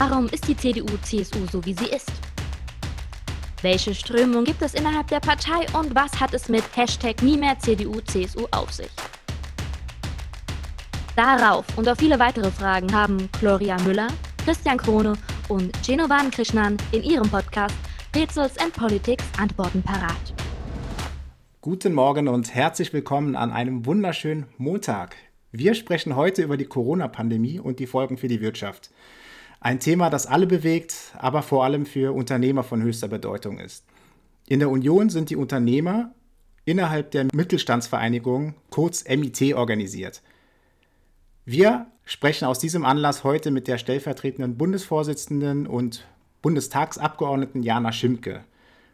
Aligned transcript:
Warum 0.00 0.28
ist 0.28 0.48
die 0.48 0.56
CDU-CSU 0.56 1.46
so, 1.52 1.62
wie 1.66 1.74
sie 1.74 1.90
ist? 1.90 2.10
Welche 3.60 3.94
Strömung 3.94 4.44
gibt 4.44 4.62
es 4.62 4.72
innerhalb 4.72 5.08
der 5.08 5.20
Partei 5.20 5.66
und 5.78 5.94
was 5.94 6.18
hat 6.18 6.32
es 6.32 6.48
mit 6.48 6.64
Hashtag 6.74 7.22
nie 7.22 7.36
mehr 7.36 7.58
CDU-CSU 7.58 8.46
auf 8.50 8.72
sich? 8.72 8.88
Darauf 11.14 11.66
und 11.76 11.86
auf 11.86 11.98
viele 11.98 12.18
weitere 12.18 12.50
Fragen 12.50 12.90
haben 12.94 13.28
Gloria 13.40 13.76
Müller, 13.82 14.08
Christian 14.42 14.78
Krone 14.78 15.18
und 15.50 15.70
Genovan 15.86 16.30
Krishnan 16.30 16.78
in 16.92 17.02
ihrem 17.02 17.28
Podcast 17.28 17.76
Rätsels 18.16 18.56
and 18.56 18.72
Politics 18.72 19.26
Antworten 19.38 19.82
parat. 19.82 20.32
Guten 21.60 21.92
Morgen 21.92 22.26
und 22.26 22.54
herzlich 22.54 22.94
willkommen 22.94 23.36
an 23.36 23.52
einem 23.52 23.84
wunderschönen 23.84 24.46
Montag. 24.56 25.16
Wir 25.52 25.74
sprechen 25.74 26.16
heute 26.16 26.42
über 26.42 26.56
die 26.56 26.64
Corona-Pandemie 26.64 27.60
und 27.60 27.80
die 27.80 27.86
Folgen 27.86 28.16
für 28.16 28.28
die 28.28 28.40
Wirtschaft. 28.40 28.90
Ein 29.60 29.78
Thema, 29.78 30.08
das 30.08 30.26
alle 30.26 30.46
bewegt, 30.46 30.94
aber 31.18 31.42
vor 31.42 31.64
allem 31.64 31.84
für 31.84 32.14
Unternehmer 32.14 32.64
von 32.64 32.82
höchster 32.82 33.08
Bedeutung 33.08 33.58
ist. 33.58 33.84
In 34.48 34.58
der 34.58 34.70
Union 34.70 35.10
sind 35.10 35.28
die 35.28 35.36
Unternehmer 35.36 36.14
innerhalb 36.64 37.10
der 37.10 37.26
Mittelstandsvereinigung, 37.34 38.54
kurz 38.70 39.04
MIT, 39.06 39.54
organisiert. 39.54 40.22
Wir 41.44 41.86
sprechen 42.06 42.46
aus 42.46 42.58
diesem 42.58 42.86
Anlass 42.86 43.22
heute 43.22 43.50
mit 43.50 43.68
der 43.68 43.76
stellvertretenden 43.76 44.56
Bundesvorsitzenden 44.56 45.66
und 45.66 46.06
Bundestagsabgeordneten 46.40 47.62
Jana 47.62 47.92
Schimke. 47.92 48.44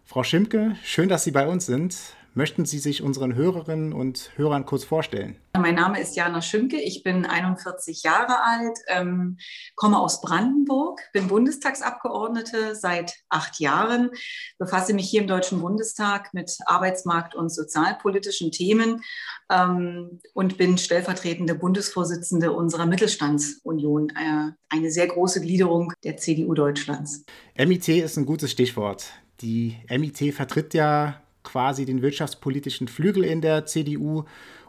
Frau 0.04 0.24
Schimke, 0.24 0.74
schön, 0.82 1.08
dass 1.08 1.22
Sie 1.22 1.30
bei 1.30 1.46
uns 1.46 1.66
sind. 1.66 1.96
Möchten 2.36 2.66
Sie 2.66 2.80
sich 2.80 3.02
unseren 3.02 3.34
Hörerinnen 3.34 3.94
und 3.94 4.30
Hörern 4.36 4.66
kurz 4.66 4.84
vorstellen? 4.84 5.36
Mein 5.56 5.74
Name 5.74 5.98
ist 5.98 6.16
Jana 6.16 6.42
Schimke, 6.42 6.78
ich 6.78 7.02
bin 7.02 7.24
41 7.24 8.02
Jahre 8.02 8.42
alt, 8.44 8.78
ähm, 8.88 9.38
komme 9.74 9.98
aus 9.98 10.20
Brandenburg, 10.20 11.00
bin 11.14 11.28
Bundestagsabgeordnete 11.28 12.74
seit 12.74 13.14
acht 13.30 13.58
Jahren, 13.58 14.10
befasse 14.58 14.92
mich 14.92 15.08
hier 15.08 15.22
im 15.22 15.28
Deutschen 15.28 15.62
Bundestag 15.62 16.34
mit 16.34 16.58
Arbeitsmarkt- 16.66 17.34
und 17.34 17.48
sozialpolitischen 17.48 18.52
Themen 18.52 19.00
ähm, 19.50 20.20
und 20.34 20.58
bin 20.58 20.76
stellvertretende 20.76 21.54
Bundesvorsitzende 21.54 22.52
unserer 22.52 22.84
Mittelstandsunion, 22.84 24.10
äh, 24.10 24.50
eine 24.68 24.90
sehr 24.90 25.06
große 25.06 25.40
Gliederung 25.40 25.94
der 26.04 26.18
CDU 26.18 26.52
Deutschlands. 26.52 27.24
MIT 27.56 27.88
ist 27.88 28.18
ein 28.18 28.26
gutes 28.26 28.50
Stichwort. 28.50 29.06
Die 29.40 29.78
MIT 29.88 30.34
vertritt 30.34 30.74
ja 30.74 31.22
quasi 31.56 31.86
den 31.86 32.02
wirtschaftspolitischen 32.02 32.86
Flügel 32.86 33.24
in 33.24 33.40
der 33.40 33.64
CDU. 33.64 34.24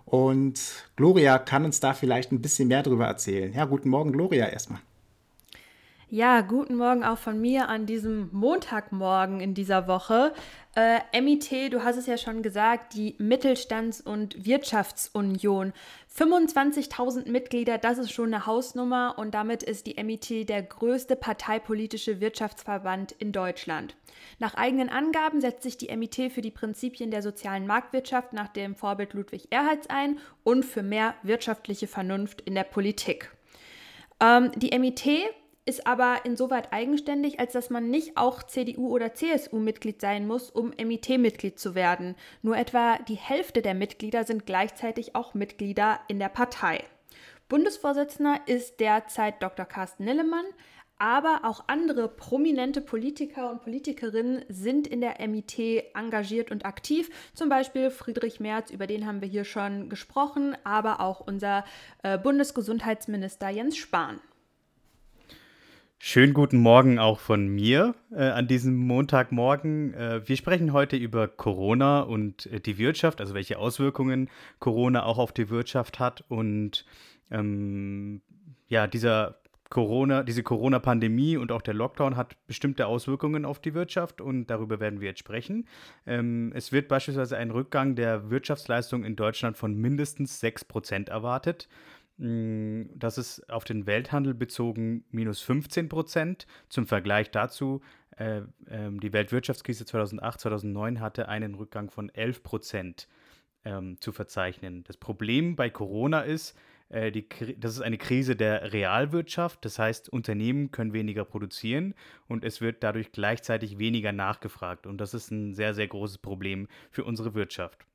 Und 0.05 0.85
Gloria 0.95 1.37
kann 1.37 1.65
uns 1.65 1.81
da 1.81 1.93
vielleicht 1.93 2.31
ein 2.31 2.41
bisschen 2.41 2.69
mehr 2.69 2.81
darüber 2.81 3.05
erzählen. 3.05 3.51
Ja, 3.51 3.65
guten 3.65 3.89
Morgen, 3.89 4.13
Gloria, 4.13 4.45
erstmal. 4.45 4.79
Ja, 6.09 6.39
guten 6.39 6.77
Morgen 6.77 7.03
auch 7.03 7.17
von 7.17 7.41
mir 7.41 7.67
an 7.67 7.85
diesem 7.85 8.29
Montagmorgen 8.31 9.41
in 9.41 9.53
dieser 9.53 9.89
Woche. 9.89 10.33
Äh, 10.77 10.99
MIT, 11.19 11.73
du 11.73 11.83
hast 11.83 11.97
es 11.97 12.05
ja 12.05 12.19
schon 12.19 12.43
gesagt, 12.43 12.93
die 12.93 13.15
Mittelstands- 13.17 13.99
und 13.99 14.45
Wirtschaftsunion. 14.45 15.73
25.000 16.15 17.31
Mitglieder, 17.31 17.79
das 17.79 17.97
ist 17.97 18.11
schon 18.11 18.31
eine 18.31 18.45
Hausnummer 18.45 19.15
und 19.17 19.33
damit 19.33 19.63
ist 19.63 19.87
die 19.87 19.95
MIT 19.95 20.47
der 20.47 20.61
größte 20.61 21.15
parteipolitische 21.15 22.21
Wirtschaftsverband 22.21 23.11
in 23.13 23.31
Deutschland. 23.31 23.95
Nach 24.37 24.53
eigenen 24.53 24.89
Angaben 24.89 25.41
setzt 25.41 25.63
sich 25.63 25.77
die 25.77 25.95
MIT 25.95 26.31
für 26.31 26.41
die 26.41 26.51
Prinzipien 26.51 27.09
der 27.09 27.23
sozialen 27.23 27.65
Marktwirtschaft 27.65 28.33
nach 28.33 28.49
dem 28.49 28.75
Vorbild 28.75 29.15
Ludwig 29.15 29.47
Erhalts 29.49 29.89
ein 29.89 30.19
und 30.43 30.63
für 30.63 30.83
mehr 30.83 31.15
wirtschaftliche 31.23 31.87
Vernunft 31.87 32.41
in 32.41 32.53
der 32.53 32.65
Politik. 32.65 33.31
Ähm, 34.19 34.51
die 34.55 34.77
MIT 34.77 35.07
ist 35.67 35.85
aber 35.85 36.21
insoweit 36.23 36.71
eigenständig, 36.71 37.39
als 37.39 37.53
dass 37.53 37.69
man 37.69 37.89
nicht 37.89 38.15
auch 38.15 38.41
CDU- 38.43 38.89
oder 38.89 39.13
CSU-Mitglied 39.13 39.99
sein 39.99 40.25
muss, 40.25 40.49
um 40.49 40.71
MIT-Mitglied 40.77 41.59
zu 41.59 41.75
werden. 41.75 42.15
Nur 42.41 42.57
etwa 42.57 42.97
die 42.99 43.15
Hälfte 43.15 43.61
der 43.61 43.73
Mitglieder 43.73 44.23
sind 44.23 44.45
gleichzeitig 44.45 45.15
auch 45.15 45.33
Mitglieder 45.33 45.99
in 46.07 46.19
der 46.19 46.29
Partei. 46.29 46.83
Bundesvorsitzender 47.49 48.39
ist 48.45 48.79
derzeit 48.79 49.43
Dr. 49.43 49.65
Carsten 49.65 50.05
Nillemann, 50.05 50.45
aber 50.99 51.41
auch 51.43 51.65
andere 51.67 52.07
prominente 52.07 52.81
Politiker 52.81 53.51
und 53.51 53.61
Politikerinnen 53.61 54.45
sind 54.49 54.87
in 54.87 55.01
der 55.01 55.15
MIT 55.27 55.59
engagiert 55.93 56.49
und 56.49 56.65
aktiv. 56.65 57.09
Zum 57.33 57.49
Beispiel 57.49 57.89
Friedrich 57.89 58.39
Merz, 58.39 58.71
über 58.71 58.87
den 58.87 59.05
haben 59.05 59.21
wir 59.21 59.27
hier 59.27 59.43
schon 59.43 59.89
gesprochen, 59.89 60.55
aber 60.63 61.01
auch 61.01 61.19
unser 61.19 61.65
äh, 62.03 62.17
Bundesgesundheitsminister 62.17 63.49
Jens 63.49 63.77
Spahn. 63.77 64.19
Schönen 65.99 66.35
guten 66.35 66.59
Morgen 66.59 66.99
auch 66.99 67.19
von 67.19 67.47
mir 67.47 67.95
äh, 68.11 68.21
an 68.21 68.47
diesem 68.47 68.75
Montagmorgen. 68.75 69.95
Äh, 69.95 70.27
wir 70.27 70.37
sprechen 70.37 70.71
heute 70.71 70.95
über 70.95 71.27
Corona 71.27 72.01
und 72.01 72.45
äh, 72.45 72.59
die 72.59 72.77
Wirtschaft, 72.77 73.19
also 73.19 73.33
welche 73.33 73.57
Auswirkungen 73.57 74.29
Corona 74.59 75.03
auch 75.03 75.17
auf 75.17 75.31
die 75.31 75.49
Wirtschaft 75.49 75.99
hat. 75.99 76.23
Und 76.29 76.85
ähm, 77.31 78.21
ja, 78.67 78.85
dieser 78.85 79.39
Corona, 79.69 80.23
diese 80.23 80.43
Corona-Pandemie 80.43 81.35
und 81.35 81.51
auch 81.51 81.61
der 81.61 81.73
Lockdown 81.73 82.15
hat 82.15 82.35
bestimmte 82.47 82.87
Auswirkungen 82.87 83.43
auf 83.43 83.59
die 83.59 83.73
Wirtschaft 83.73 84.21
und 84.21 84.47
darüber 84.47 84.79
werden 84.79 85.01
wir 85.01 85.09
jetzt 85.09 85.19
sprechen. 85.19 85.67
Ähm, 86.05 86.51
es 86.55 86.71
wird 86.71 86.87
beispielsweise 86.87 87.37
ein 87.37 87.51
Rückgang 87.51 87.95
der 87.95 88.29
Wirtschaftsleistung 88.29 89.03
in 89.03 89.15
Deutschland 89.15 89.57
von 89.57 89.75
mindestens 89.75 90.41
6% 90.41 91.09
erwartet. 91.09 91.67
Hm, 92.19 92.89
das 92.95 93.17
ist 93.17 93.49
auf 93.49 93.63
den 93.63 93.85
Welthandel 93.85 94.33
bezogen 94.33 95.05
minus 95.11 95.41
15 95.41 95.89
Prozent. 95.89 96.47
Zum 96.69 96.87
Vergleich 96.87 97.31
dazu, 97.31 97.81
äh, 98.17 98.39
äh, 98.65 98.91
die 98.91 99.13
Weltwirtschaftskrise 99.13 99.85
2008, 99.85 100.41
2009 100.41 100.99
hatte 100.99 101.29
einen 101.29 101.55
Rückgang 101.55 101.89
von 101.91 102.09
11 102.09 102.43
Prozent 102.43 103.07
ähm, 103.65 103.99
zu 104.01 104.11
verzeichnen. 104.11 104.83
Das 104.85 104.97
Problem 104.97 105.55
bei 105.55 105.69
Corona 105.69 106.21
ist, 106.21 106.57
äh, 106.89 107.11
die, 107.11 107.27
das 107.57 107.73
ist 107.73 107.81
eine 107.81 107.97
Krise 107.97 108.35
der 108.35 108.73
Realwirtschaft. 108.73 109.63
Das 109.65 109.77
heißt, 109.77 110.09
Unternehmen 110.09 110.71
können 110.71 110.93
weniger 110.93 111.25
produzieren 111.25 111.93
und 112.27 112.43
es 112.43 112.61
wird 112.61 112.83
dadurch 112.83 113.11
gleichzeitig 113.11 113.77
weniger 113.77 114.11
nachgefragt. 114.11 114.87
Und 114.87 114.99
das 114.99 115.13
ist 115.13 115.31
ein 115.31 115.53
sehr, 115.53 115.73
sehr 115.73 115.87
großes 115.87 116.17
Problem 116.17 116.67
für 116.89 117.03
unsere 117.03 117.35
Wirtschaft. 117.35 117.85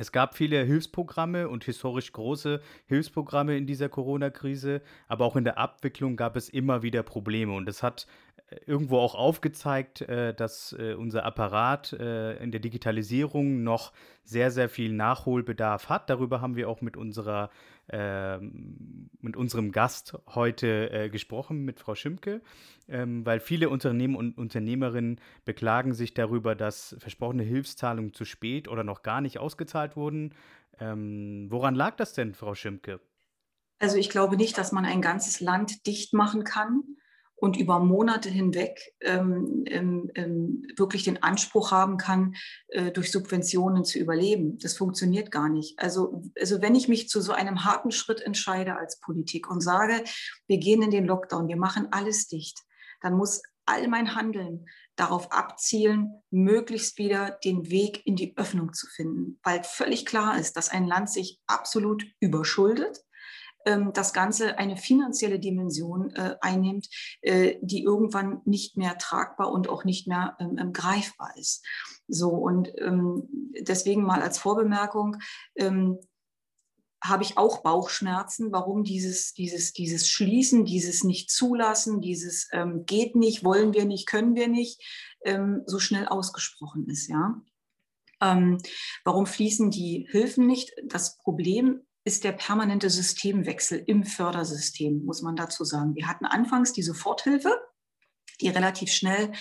Es 0.00 0.12
gab 0.12 0.34
viele 0.34 0.64
Hilfsprogramme 0.64 1.50
und 1.50 1.64
historisch 1.64 2.10
große 2.12 2.62
Hilfsprogramme 2.86 3.58
in 3.58 3.66
dieser 3.66 3.90
Corona-Krise, 3.90 4.80
aber 5.08 5.26
auch 5.26 5.36
in 5.36 5.44
der 5.44 5.58
Abwicklung 5.58 6.16
gab 6.16 6.36
es 6.36 6.48
immer 6.48 6.82
wieder 6.82 7.02
Probleme 7.02 7.52
und 7.52 7.66
das 7.66 7.82
hat 7.82 8.06
irgendwo 8.66 8.98
auch 8.98 9.14
aufgezeigt, 9.14 10.02
äh, 10.02 10.34
dass 10.34 10.74
äh, 10.78 10.94
unser 10.94 11.24
Apparat 11.24 11.92
äh, 11.92 12.36
in 12.42 12.50
der 12.50 12.60
Digitalisierung 12.60 13.62
noch 13.62 13.92
sehr, 14.24 14.50
sehr 14.50 14.68
viel 14.68 14.92
Nachholbedarf 14.92 15.88
hat. 15.88 16.10
Darüber 16.10 16.40
haben 16.40 16.56
wir 16.56 16.68
auch 16.68 16.80
mit 16.80 16.96
unserer 16.96 17.50
ähm, 17.92 19.10
mit 19.20 19.36
unserem 19.36 19.72
Gast 19.72 20.16
heute 20.28 21.10
gesprochen, 21.10 21.64
mit 21.64 21.80
Frau 21.80 21.96
Schimke, 21.96 22.40
ähm, 22.88 23.26
weil 23.26 23.40
viele 23.40 23.68
Unternehmen 23.68 24.14
und 24.14 24.38
Unternehmerinnen 24.38 25.20
beklagen 25.44 25.92
sich 25.92 26.14
darüber, 26.14 26.54
dass 26.54 26.94
versprochene 27.00 27.42
Hilfszahlungen 27.42 28.14
zu 28.14 28.24
spät 28.24 28.68
oder 28.68 28.84
noch 28.84 29.02
gar 29.02 29.20
nicht 29.20 29.38
ausgezahlt 29.38 29.96
wurden. 29.96 30.34
Ähm, 30.78 31.48
woran 31.50 31.74
lag 31.74 31.96
das 31.96 32.12
denn, 32.12 32.34
Frau 32.34 32.54
Schimke? 32.54 33.00
Also 33.80 33.96
ich 33.96 34.08
glaube 34.08 34.36
nicht, 34.36 34.56
dass 34.56 34.70
man 34.70 34.84
ein 34.84 35.02
ganzes 35.02 35.40
Land 35.40 35.86
dicht 35.88 36.12
machen 36.14 36.44
kann 36.44 36.84
und 37.40 37.56
über 37.56 37.80
Monate 37.80 38.28
hinweg 38.28 38.94
ähm, 39.00 39.64
ähm, 39.66 40.10
ähm, 40.14 40.62
wirklich 40.76 41.04
den 41.04 41.22
Anspruch 41.22 41.72
haben 41.72 41.96
kann, 41.96 42.34
äh, 42.68 42.92
durch 42.92 43.10
Subventionen 43.10 43.84
zu 43.84 43.98
überleben. 43.98 44.58
Das 44.58 44.76
funktioniert 44.76 45.30
gar 45.30 45.48
nicht. 45.48 45.78
Also, 45.78 46.22
also 46.38 46.60
wenn 46.60 46.74
ich 46.74 46.88
mich 46.88 47.08
zu 47.08 47.20
so 47.20 47.32
einem 47.32 47.64
harten 47.64 47.90
Schritt 47.90 48.20
entscheide 48.20 48.76
als 48.76 49.00
Politik 49.00 49.50
und 49.50 49.62
sage, 49.62 50.04
wir 50.46 50.58
gehen 50.58 50.82
in 50.82 50.90
den 50.90 51.06
Lockdown, 51.06 51.48
wir 51.48 51.56
machen 51.56 51.88
alles 51.90 52.28
dicht, 52.28 52.58
dann 53.00 53.14
muss 53.14 53.42
all 53.64 53.88
mein 53.88 54.14
Handeln 54.14 54.66
darauf 54.96 55.32
abzielen, 55.32 56.22
möglichst 56.30 56.98
wieder 56.98 57.38
den 57.42 57.70
Weg 57.70 58.06
in 58.06 58.16
die 58.16 58.36
Öffnung 58.36 58.74
zu 58.74 58.86
finden, 58.86 59.38
weil 59.42 59.62
völlig 59.64 60.04
klar 60.04 60.38
ist, 60.38 60.56
dass 60.56 60.68
ein 60.68 60.86
Land 60.86 61.08
sich 61.08 61.40
absolut 61.46 62.04
überschuldet 62.20 63.02
das 63.64 64.12
Ganze 64.12 64.58
eine 64.58 64.76
finanzielle 64.76 65.38
Dimension 65.38 66.10
äh, 66.14 66.36
einnimmt, 66.40 66.88
äh, 67.20 67.56
die 67.60 67.82
irgendwann 67.82 68.40
nicht 68.44 68.76
mehr 68.76 68.96
tragbar 68.98 69.52
und 69.52 69.68
auch 69.68 69.84
nicht 69.84 70.08
mehr 70.08 70.36
ähm, 70.40 70.56
ähm 70.58 70.72
greifbar 70.72 71.36
ist. 71.36 71.64
So 72.08 72.30
und 72.30 72.72
ähm, 72.78 73.28
deswegen 73.60 74.02
mal 74.02 74.22
als 74.22 74.38
Vorbemerkung, 74.38 75.18
ähm, 75.56 75.98
habe 77.02 77.22
ich 77.22 77.38
auch 77.38 77.62
Bauchschmerzen, 77.62 78.52
warum 78.52 78.84
dieses, 78.84 79.32
dieses, 79.32 79.72
dieses 79.72 80.08
Schließen, 80.08 80.64
dieses 80.64 81.02
Nicht-Zulassen, 81.02 82.00
dieses 82.00 82.48
ähm, 82.52 82.84
geht 82.84 83.16
nicht, 83.16 83.42
wollen 83.42 83.72
wir 83.72 83.86
nicht, 83.86 84.06
können 84.06 84.34
wir 84.34 84.48
nicht, 84.48 84.82
ähm, 85.24 85.62
so 85.66 85.78
schnell 85.78 86.06
ausgesprochen 86.06 86.88
ist, 86.88 87.08
ja. 87.08 87.40
Ähm, 88.22 88.58
warum 89.04 89.24
fließen 89.24 89.70
die 89.70 90.06
Hilfen 90.10 90.46
nicht? 90.46 90.72
Das 90.84 91.16
Problem 91.16 91.86
ist 92.04 92.24
der 92.24 92.32
permanente 92.32 92.90
Systemwechsel 92.90 93.82
im 93.86 94.04
Fördersystem, 94.04 95.04
muss 95.04 95.22
man 95.22 95.36
dazu 95.36 95.64
sagen. 95.64 95.94
Wir 95.94 96.08
hatten 96.08 96.24
anfangs 96.24 96.72
die 96.72 96.82
Soforthilfe, 96.82 97.60
die 98.40 98.48
relativ 98.48 98.92
schnell 98.92 99.32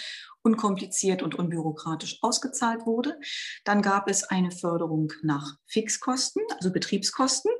unkompliziert 0.41 1.21
und 1.21 1.35
unbürokratisch 1.35 2.19
ausgezahlt 2.21 2.85
wurde. 2.85 3.19
Dann 3.65 3.81
gab 3.81 4.09
es 4.09 4.23
eine 4.23 4.51
Förderung 4.51 5.11
nach 5.21 5.57
Fixkosten, 5.67 6.43
also 6.55 6.71
Betriebskosten. 6.71 7.51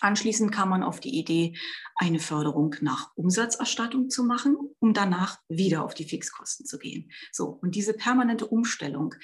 Anschließend 0.00 0.52
kam 0.52 0.68
man 0.68 0.82
auf 0.82 1.00
die 1.00 1.18
Idee, 1.18 1.56
eine 1.98 2.18
Förderung 2.18 2.74
nach 2.82 3.10
Umsatzerstattung 3.14 4.10
zu 4.10 4.24
machen, 4.24 4.56
um 4.80 4.92
danach 4.92 5.38
wieder 5.48 5.82
auf 5.82 5.94
die 5.94 6.04
Fixkosten 6.04 6.66
zu 6.66 6.78
gehen. 6.78 7.10
So, 7.32 7.58
und 7.62 7.74
diese 7.74 7.94
permanente 7.94 8.46
Umstellung 8.46 9.14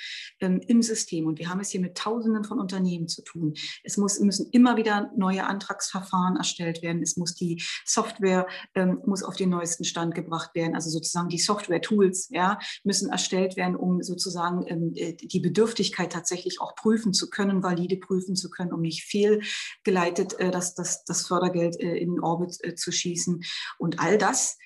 ähm, 0.40 0.60
im 0.66 0.80
System, 0.80 1.26
und 1.26 1.38
wir 1.38 1.50
haben 1.50 1.60
es 1.60 1.70
hier 1.70 1.82
mit 1.82 1.98
Tausenden 1.98 2.44
von 2.44 2.58
Unternehmen 2.58 3.08
zu 3.08 3.22
tun, 3.22 3.52
es 3.84 3.98
muss, 3.98 4.18
müssen 4.20 4.48
immer 4.52 4.78
wieder 4.78 5.10
neue 5.16 5.44
Antragsverfahren 5.44 6.36
erstellt 6.36 6.82
werden, 6.82 7.02
es 7.02 7.18
muss 7.18 7.34
die 7.34 7.62
Software 7.84 8.46
ähm, 8.74 9.02
muss 9.04 9.22
auf 9.22 9.36
den 9.36 9.50
neuesten 9.50 9.84
Stand 9.84 10.14
gebracht 10.14 10.54
werden, 10.54 10.74
also 10.74 10.88
sozusagen 10.88 11.28
die 11.28 11.38
Software-Tools 11.38 12.30
ja, 12.30 12.58
müssen 12.84 13.10
erstellt 13.10 13.56
werden, 13.56 13.76
um 13.76 14.02
sozusagen 14.02 14.64
ähm, 14.66 14.92
äh, 14.94 15.12
die 15.14 15.40
Bedürftigkeit 15.40 16.10
tatsächlich 16.10 16.60
auch 16.60 16.74
prüfen 16.74 17.12
zu 17.12 17.28
können, 17.28 17.62
valide 17.62 17.98
prüfen 17.98 18.34
zu 18.34 18.48
können, 18.48 18.72
um 18.72 18.80
nicht 18.80 19.04
fehlgeleitet 19.04 20.38
äh, 20.38 20.50
das, 20.50 20.61
das, 20.74 21.04
das 21.04 21.26
Fördergeld 21.26 21.78
äh, 21.80 21.96
in 21.96 22.20
Orbit 22.20 22.58
äh, 22.62 22.74
zu 22.74 22.92
schießen. 22.92 23.42
Und 23.78 24.00
all 24.00 24.18
das 24.18 24.58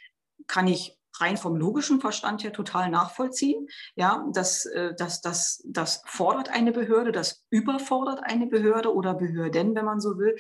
kann 0.47 0.69
ich 0.69 0.99
rein 1.19 1.37
vom 1.37 1.57
logischen 1.57 2.01
Verstand 2.01 2.45
her 2.45 2.53
total 2.53 2.91
nachvollziehen. 2.91 3.69
Ja, 3.95 4.27
das, 4.33 4.67
äh, 4.67 4.95
das, 4.97 5.21
das, 5.23 5.63
das 5.67 6.03
fordert 6.07 6.51
eine 6.51 6.73
Behörde, 6.73 7.13
das 7.13 7.45
überfordert 7.51 8.21
eine 8.23 8.47
Behörde 8.47 8.95
oder 8.95 9.15
Behörden, 9.15 9.75
wenn 9.75 9.85
man 9.85 10.01
so 10.01 10.19
will. 10.19 10.37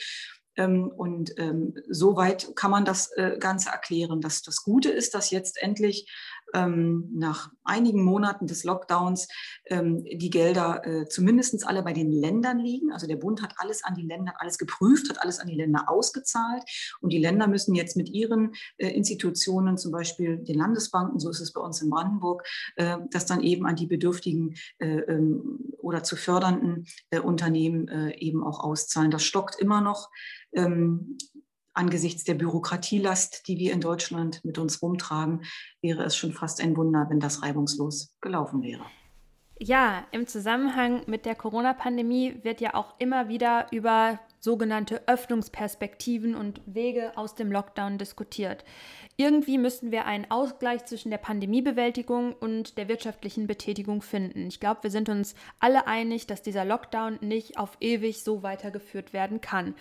Ähm, 0.56 0.88
und 0.88 1.32
ähm, 1.38 1.74
soweit 1.88 2.54
kann 2.56 2.70
man 2.70 2.84
das 2.84 3.10
Ganze 3.40 3.70
erklären. 3.70 4.20
Das, 4.20 4.42
das 4.42 4.62
Gute 4.62 4.90
ist, 4.90 5.14
dass 5.14 5.30
jetzt 5.30 5.60
endlich 5.62 6.10
ähm, 6.54 7.10
nach 7.14 7.50
einigen 7.64 8.02
Monaten 8.02 8.46
des 8.46 8.64
Lockdowns 8.64 9.28
ähm, 9.66 10.04
die 10.04 10.30
Gelder 10.30 10.86
äh, 10.86 11.08
zumindest 11.08 11.66
alle 11.66 11.82
bei 11.82 11.92
den 11.92 12.10
Ländern 12.10 12.58
liegen. 12.58 12.92
Also 12.92 13.06
der 13.06 13.16
Bund 13.16 13.42
hat 13.42 13.54
alles 13.58 13.84
an 13.84 13.94
die 13.94 14.06
Länder, 14.06 14.34
alles 14.38 14.58
geprüft, 14.58 15.08
hat 15.08 15.20
alles 15.20 15.38
an 15.38 15.48
die 15.48 15.54
Länder 15.54 15.88
ausgezahlt. 15.88 16.62
Und 17.00 17.12
die 17.12 17.18
Länder 17.18 17.46
müssen 17.46 17.74
jetzt 17.74 17.96
mit 17.96 18.08
ihren 18.08 18.52
äh, 18.78 18.88
Institutionen, 18.88 19.76
zum 19.78 19.92
Beispiel 19.92 20.38
den 20.38 20.58
Landesbanken, 20.58 21.18
so 21.18 21.30
ist 21.30 21.40
es 21.40 21.52
bei 21.52 21.60
uns 21.60 21.82
in 21.82 21.90
Brandenburg, 21.90 22.46
äh, 22.76 22.98
das 23.10 23.26
dann 23.26 23.42
eben 23.42 23.66
an 23.66 23.76
die 23.76 23.86
bedürftigen 23.86 24.54
äh, 24.78 24.98
ähm, 25.00 25.60
oder 25.78 26.02
zu 26.02 26.16
fördernden 26.16 26.86
äh, 27.10 27.20
Unternehmen 27.20 27.88
äh, 27.88 28.16
eben 28.18 28.42
auch 28.42 28.60
auszahlen. 28.60 29.10
Das 29.10 29.24
stockt 29.24 29.56
immer 29.56 29.80
noch. 29.80 30.10
Ähm, 30.52 31.18
angesichts 31.76 32.24
der 32.24 32.34
Bürokratielast, 32.34 33.46
die 33.48 33.58
wir 33.58 33.72
in 33.72 33.80
Deutschland 33.80 34.44
mit 34.44 34.58
uns 34.58 34.82
rumtragen, 34.82 35.44
wäre 35.82 36.04
es 36.04 36.16
schon 36.16 36.32
fast 36.32 36.60
ein 36.60 36.76
Wunder, 36.76 37.06
wenn 37.08 37.20
das 37.20 37.42
reibungslos 37.42 38.14
gelaufen 38.20 38.62
wäre. 38.62 38.84
Ja, 39.58 40.06
im 40.10 40.26
Zusammenhang 40.26 41.02
mit 41.06 41.24
der 41.24 41.34
Corona-Pandemie 41.34 42.40
wird 42.42 42.60
ja 42.60 42.74
auch 42.74 42.94
immer 42.98 43.28
wieder 43.28 43.68
über 43.70 44.20
sogenannte 44.38 45.08
Öffnungsperspektiven 45.08 46.34
und 46.34 46.60
Wege 46.66 47.16
aus 47.16 47.34
dem 47.34 47.50
Lockdown 47.50 47.96
diskutiert. 47.96 48.64
Irgendwie 49.16 49.56
müssen 49.56 49.90
wir 49.90 50.04
einen 50.04 50.30
Ausgleich 50.30 50.84
zwischen 50.84 51.10
der 51.10 51.18
Pandemiebewältigung 51.18 52.34
und 52.34 52.76
der 52.76 52.88
wirtschaftlichen 52.88 53.46
Betätigung 53.46 54.02
finden. 54.02 54.46
Ich 54.48 54.60
glaube, 54.60 54.82
wir 54.82 54.90
sind 54.90 55.08
uns 55.08 55.34
alle 55.58 55.86
einig, 55.86 56.26
dass 56.26 56.42
dieser 56.42 56.66
Lockdown 56.66 57.18
nicht 57.22 57.58
auf 57.58 57.78
ewig 57.80 58.22
so 58.22 58.42
weitergeführt 58.42 59.14
werden 59.14 59.40
kann. 59.40 59.74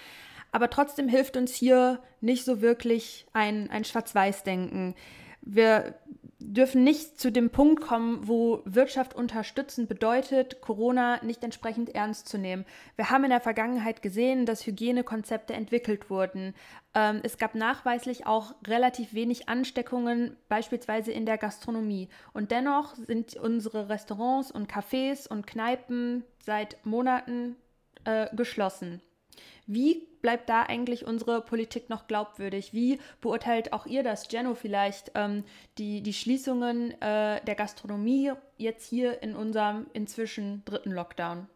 Aber 0.55 0.69
trotzdem 0.69 1.09
hilft 1.09 1.35
uns 1.35 1.53
hier 1.53 1.99
nicht 2.21 2.45
so 2.45 2.61
wirklich 2.61 3.27
ein, 3.33 3.69
ein 3.69 3.83
Schwarz-Weiß-Denken. 3.83 4.95
Wir 5.41 5.95
dürfen 6.39 6.85
nicht 6.85 7.19
zu 7.19 7.29
dem 7.29 7.49
Punkt 7.49 7.81
kommen, 7.81 8.25
wo 8.25 8.61
Wirtschaft 8.63 9.15
unterstützen 9.15 9.85
bedeutet, 9.85 10.61
Corona 10.61 11.21
nicht 11.25 11.43
entsprechend 11.43 11.93
ernst 11.93 12.29
zu 12.29 12.37
nehmen. 12.37 12.63
Wir 12.95 13.09
haben 13.09 13.25
in 13.25 13.31
der 13.31 13.41
Vergangenheit 13.41 14.01
gesehen, 14.01 14.45
dass 14.45 14.65
Hygienekonzepte 14.65 15.51
entwickelt 15.51 16.09
wurden. 16.09 16.55
Ähm, 16.93 17.19
es 17.23 17.37
gab 17.37 17.53
nachweislich 17.53 18.25
auch 18.25 18.55
relativ 18.65 19.13
wenig 19.13 19.49
Ansteckungen, 19.49 20.37
beispielsweise 20.47 21.11
in 21.11 21.25
der 21.25 21.37
Gastronomie. 21.37 22.07
Und 22.31 22.51
dennoch 22.51 22.95
sind 22.95 23.35
unsere 23.35 23.89
Restaurants 23.89 24.51
und 24.51 24.71
Cafés 24.71 25.27
und 25.27 25.47
Kneipen 25.47 26.23
seit 26.39 26.77
Monaten 26.85 27.57
äh, 28.05 28.33
geschlossen. 28.33 29.01
Wie 29.67 30.07
bleibt 30.21 30.49
da 30.49 30.63
eigentlich 30.63 31.05
unsere 31.05 31.41
Politik 31.41 31.89
noch 31.89 32.07
glaubwürdig? 32.07 32.73
Wie 32.73 32.99
beurteilt 33.21 33.73
auch 33.73 33.85
ihr 33.85 34.03
das, 34.03 34.31
Jenno, 34.31 34.55
vielleicht 34.55 35.11
ähm, 35.15 35.43
die, 35.77 36.01
die 36.01 36.13
Schließungen 36.13 36.99
äh, 37.01 37.43
der 37.43 37.55
Gastronomie 37.55 38.31
jetzt 38.57 38.87
hier 38.87 39.21
in 39.21 39.35
unserem 39.35 39.87
inzwischen 39.93 40.63
dritten 40.65 40.91
Lockdown? 40.91 41.47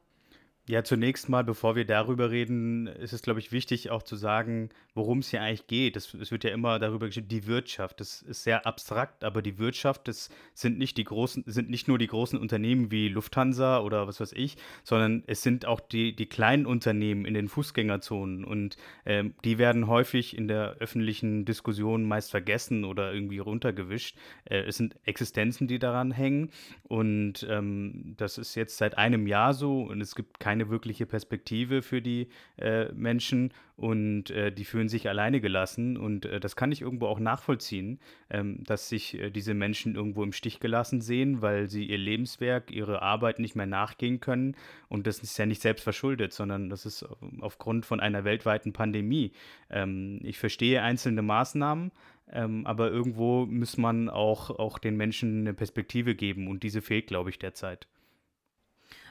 Ja, 0.69 0.83
zunächst 0.83 1.29
mal, 1.29 1.43
bevor 1.43 1.75
wir 1.75 1.83
darüber 1.83 2.29
reden, 2.29 2.85
ist 2.85 3.11
es, 3.11 3.23
glaube 3.23 3.39
ich, 3.39 3.51
wichtig 3.51 3.89
auch 3.89 4.03
zu 4.03 4.15
sagen, 4.15 4.69
worum 4.93 5.17
es 5.17 5.29
hier 5.29 5.41
eigentlich 5.41 5.65
geht. 5.65 5.97
Es, 5.97 6.13
es 6.13 6.29
wird 6.29 6.43
ja 6.43 6.51
immer 6.51 6.77
darüber 6.77 7.07
geschrieben, 7.07 7.27
die 7.27 7.47
Wirtschaft. 7.47 7.99
Das 7.99 8.21
ist 8.21 8.43
sehr 8.43 8.67
abstrakt, 8.67 9.23
aber 9.23 9.41
die 9.41 9.57
Wirtschaft, 9.57 10.07
das 10.07 10.29
sind 10.53 10.77
nicht 10.77 10.97
die 10.97 11.05
großen, 11.05 11.43
sind 11.47 11.71
nicht 11.71 11.87
nur 11.87 11.97
die 11.97 12.05
großen 12.05 12.37
Unternehmen 12.37 12.91
wie 12.91 13.09
Lufthansa 13.09 13.79
oder 13.79 14.05
was 14.05 14.19
weiß 14.19 14.33
ich, 14.33 14.57
sondern 14.83 15.23
es 15.25 15.41
sind 15.41 15.65
auch 15.65 15.79
die, 15.79 16.15
die 16.15 16.27
kleinen 16.27 16.67
Unternehmen 16.67 17.25
in 17.25 17.33
den 17.33 17.47
Fußgängerzonen 17.47 18.45
und 18.45 18.77
ähm, 19.07 19.33
die 19.43 19.57
werden 19.57 19.87
häufig 19.87 20.37
in 20.37 20.47
der 20.47 20.75
öffentlichen 20.79 21.45
Diskussion 21.45 22.03
meist 22.03 22.29
vergessen 22.29 22.85
oder 22.85 23.11
irgendwie 23.11 23.39
runtergewischt. 23.39 24.17
Äh, 24.45 24.65
es 24.65 24.77
sind 24.77 24.97
Existenzen, 25.05 25.67
die 25.67 25.79
daran 25.79 26.11
hängen 26.11 26.51
und 26.83 27.47
ähm, 27.49 28.13
das 28.17 28.37
ist 28.37 28.53
jetzt 28.53 28.77
seit 28.77 28.99
einem 28.99 29.25
Jahr 29.25 29.55
so 29.55 29.81
und 29.81 29.99
es 29.99 30.13
gibt 30.13 30.39
keine 30.39 30.58
keine 30.59 30.69
wirkliche 30.69 31.05
Perspektive 31.05 31.81
für 31.81 32.01
die 32.01 32.27
äh, 32.57 32.91
Menschen 32.91 33.53
und 33.77 34.29
äh, 34.29 34.51
die 34.51 34.65
fühlen 34.65 34.89
sich 34.89 35.07
alleine 35.07 35.39
gelassen. 35.39 35.95
Und 35.95 36.25
äh, 36.25 36.41
das 36.41 36.57
kann 36.57 36.73
ich 36.73 36.81
irgendwo 36.81 37.05
auch 37.07 37.19
nachvollziehen, 37.19 37.99
ähm, 38.29 38.61
dass 38.65 38.89
sich 38.89 39.17
äh, 39.17 39.29
diese 39.29 39.53
Menschen 39.53 39.95
irgendwo 39.95 40.21
im 40.21 40.33
Stich 40.33 40.59
gelassen 40.59 40.99
sehen, 40.99 41.41
weil 41.41 41.69
sie 41.69 41.85
ihr 41.85 41.97
Lebenswerk, 41.97 42.71
ihre 42.71 43.01
Arbeit 43.01 43.39
nicht 43.39 43.55
mehr 43.55 43.67
nachgehen 43.67 44.19
können. 44.19 44.55
Und 44.89 45.07
das 45.07 45.19
ist 45.19 45.37
ja 45.37 45.45
nicht 45.45 45.61
selbst 45.61 45.83
verschuldet, 45.83 46.33
sondern 46.33 46.69
das 46.69 46.85
ist 46.85 47.07
aufgrund 47.39 47.85
von 47.85 48.01
einer 48.01 48.25
weltweiten 48.25 48.73
Pandemie. 48.73 49.31
Ähm, 49.69 50.19
ich 50.23 50.37
verstehe 50.37 50.81
einzelne 50.81 51.21
Maßnahmen. 51.21 51.91
Ähm, 52.31 52.67
aber 52.67 52.91
irgendwo 52.91 53.45
muss 53.45 53.77
man 53.77 54.09
auch, 54.09 54.49
auch 54.51 54.77
den 54.77 54.97
Menschen 54.97 55.39
eine 55.39 55.53
Perspektive 55.53 56.15
geben 56.15 56.47
und 56.47 56.63
diese 56.63 56.81
fehlt, 56.81 57.07
glaube 57.07 57.29
ich, 57.29 57.39
derzeit. 57.39 57.87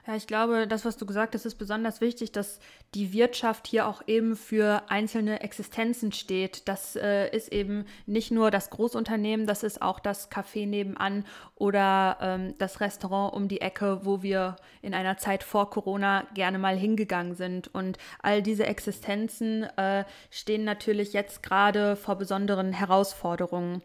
Ja, 0.06 0.16
ich 0.16 0.26
glaube, 0.26 0.66
das, 0.66 0.84
was 0.84 0.96
du 0.96 1.06
gesagt 1.06 1.34
hast, 1.34 1.44
ist 1.44 1.56
besonders 1.56 2.00
wichtig, 2.00 2.32
dass 2.32 2.60
die 2.94 3.12
Wirtschaft 3.12 3.66
hier 3.66 3.86
auch 3.86 4.02
eben 4.06 4.36
für 4.36 4.82
einzelne 4.88 5.40
Existenzen 5.40 6.12
steht. 6.12 6.68
Das 6.68 6.96
äh, 6.96 7.28
ist 7.34 7.52
eben 7.52 7.84
nicht 8.06 8.30
nur 8.30 8.50
das 8.50 8.70
Großunternehmen, 8.70 9.46
das 9.46 9.62
ist 9.62 9.82
auch 9.82 10.00
das 10.00 10.30
Café 10.30 10.66
nebenan 10.66 11.24
oder 11.56 12.16
ähm, 12.20 12.54
das 12.58 12.80
Restaurant 12.80 13.34
um 13.34 13.48
die 13.48 13.60
Ecke, 13.60 14.00
wo 14.04 14.22
wir 14.22 14.56
in 14.80 14.94
einer 14.94 15.18
Zeit 15.18 15.42
vor 15.42 15.70
Corona 15.70 16.26
gerne 16.34 16.58
mal 16.58 16.76
hingegangen 16.76 17.34
sind. 17.34 17.72
Und 17.74 17.98
all 18.22 18.42
diese 18.42 18.66
Existenzen 18.66 19.64
äh, 19.76 20.04
stehen 20.30 20.64
natürlich 20.64 21.12
jetzt 21.12 21.42
gerade 21.42 21.96
vor 21.96 22.16
besonderen 22.16 22.72
Herausforderungen. 22.72 23.82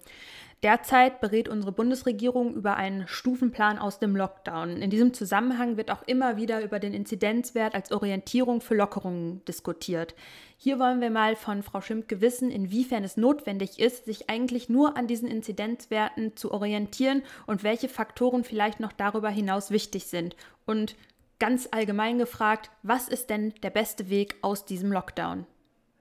Derzeit 0.64 1.20
berät 1.20 1.50
unsere 1.50 1.74
Bundesregierung 1.74 2.54
über 2.56 2.78
einen 2.78 3.06
Stufenplan 3.06 3.78
aus 3.78 4.00
dem 4.00 4.16
Lockdown. 4.16 4.78
In 4.78 4.90
diesem 4.90 5.14
Zusammenhang 5.14 5.76
wird 5.76 5.92
auch 5.92 6.04
immer 6.04 6.38
wieder 6.38 6.64
über 6.64 6.80
den 6.80 6.94
Inzidenzwert 6.94 7.76
als 7.76 7.92
Orientierung 7.92 8.62
für 8.62 8.74
Lockerungen 8.74 9.44
diskutiert. 9.44 10.16
Hier 10.56 10.80
wollen 10.80 11.02
wir 11.02 11.10
mal 11.10 11.36
von 11.36 11.64
Frau 11.64 11.82
Schimpke 11.82 12.22
wissen, 12.22 12.50
inwiefern 12.50 13.04
es 13.04 13.18
notwendig 13.18 13.78
ist, 13.78 14.06
sich 14.06 14.30
eigentlich 14.30 14.70
nur 14.70 14.96
an 14.96 15.06
diesen 15.06 15.28
Inzidenzwerten 15.28 16.38
zu 16.38 16.54
orientieren 16.54 17.24
und 17.46 17.66
welche 17.66 17.90
Faktoren 17.90 18.46
vielleicht 18.46 18.80
noch 18.80 18.94
darüber 18.94 19.30
hinaus 19.30 19.70
wichtig 19.70 20.06
sind. 20.06 20.38
Und 20.66 20.96
ganz 21.40 21.68
allgemein 21.72 22.20
gefragt, 22.20 22.72
was 22.84 23.10
ist 23.10 23.30
denn 23.30 23.54
der 23.64 23.70
beste 23.70 24.10
Weg 24.10 24.38
aus 24.42 24.64
diesem 24.64 24.94
Lockdown? 24.94 25.46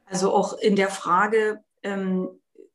Also 0.07 0.33
auch 0.33 0.57
in 0.57 0.77
der 0.77 0.89
Frage, 0.89 1.65
ähm, 1.83 2.29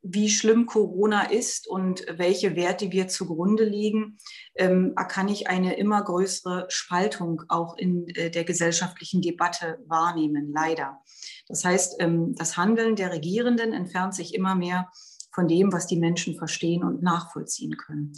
wie 0.09 0.29
schlimm 0.29 0.65
Corona 0.65 1.23
ist 1.23 1.67
und 1.67 2.05
welche 2.17 2.55
Werte 2.55 2.91
wir 2.91 3.07
zugrunde 3.07 3.63
liegen, 3.63 4.17
ähm, 4.55 4.93
kann 4.95 5.27
ich 5.27 5.49
eine 5.49 5.77
immer 5.77 6.03
größere 6.03 6.65
Spaltung 6.69 7.43
auch 7.49 7.77
in 7.77 8.07
äh, 8.09 8.29
der 8.29 8.43
gesellschaftlichen 8.43 9.21
Debatte 9.21 9.79
wahrnehmen, 9.87 10.51
leider. 10.53 10.99
Das 11.47 11.63
heißt, 11.63 11.95
ähm, 11.99 12.35
das 12.35 12.57
Handeln 12.57 12.95
der 12.95 13.11
Regierenden 13.11 13.73
entfernt 13.73 14.15
sich 14.15 14.33
immer 14.33 14.55
mehr 14.55 14.89
von 15.37 15.47
dem, 15.47 15.71
was 15.71 15.85
die 15.85 15.97
Menschen 15.97 16.35
verstehen 16.35 16.83
und 16.83 17.03
nachvollziehen 17.03 17.77
können. 17.77 18.13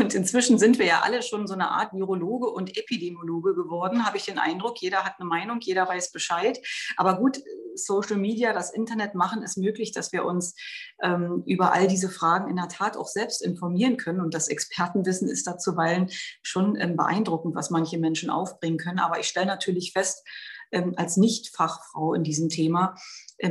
Und 0.00 0.14
inzwischen 0.14 0.58
sind 0.58 0.80
wir 0.80 0.86
ja 0.86 1.02
alle 1.02 1.22
schon 1.22 1.46
so 1.46 1.54
eine 1.54 1.70
Art 1.70 1.92
Virologe 1.92 2.48
und 2.50 2.76
Epidemiologe 2.76 3.54
geworden, 3.54 4.04
habe 4.04 4.16
ich 4.16 4.24
den 4.24 4.40
Eindruck. 4.40 4.82
Jeder 4.82 5.04
hat 5.04 5.14
eine 5.20 5.28
Meinung, 5.28 5.60
jeder 5.60 5.86
weiß 5.86 6.10
Bescheid. 6.10 6.58
Aber 6.96 7.18
gut, 7.18 7.38
Social 7.76 8.16
Media, 8.16 8.52
das 8.52 8.72
Internet 8.72 9.14
machen 9.14 9.42
es 9.42 9.56
möglich, 9.56 9.92
dass 9.92 10.12
wir 10.12 10.24
uns 10.24 10.54
ähm, 11.02 11.42
über 11.46 11.72
all 11.72 11.88
diese 11.88 12.08
Fragen 12.08 12.50
in 12.50 12.56
der 12.56 12.68
Tat 12.68 12.96
auch 12.96 13.08
selbst 13.08 13.42
informieren 13.42 13.96
können. 13.96 14.20
Und 14.20 14.34
das 14.34 14.48
Expertenwissen 14.48 15.28
ist 15.28 15.46
da 15.46 15.58
zuweilen 15.58 16.08
schon 16.42 16.76
ähm, 16.76 16.96
beeindruckend, 16.96 17.54
was 17.54 17.70
manche 17.70 17.98
Menschen 17.98 18.30
aufbringen 18.30 18.78
können. 18.78 18.98
Aber 18.98 19.20
ich 19.20 19.28
stelle 19.28 19.46
natürlich 19.46 19.92
fest, 19.92 20.26
ähm, 20.72 20.94
als 20.96 21.16
Nicht-Fachfrau 21.16 22.14
in 22.14 22.24
diesem 22.24 22.48
Thema, 22.48 22.96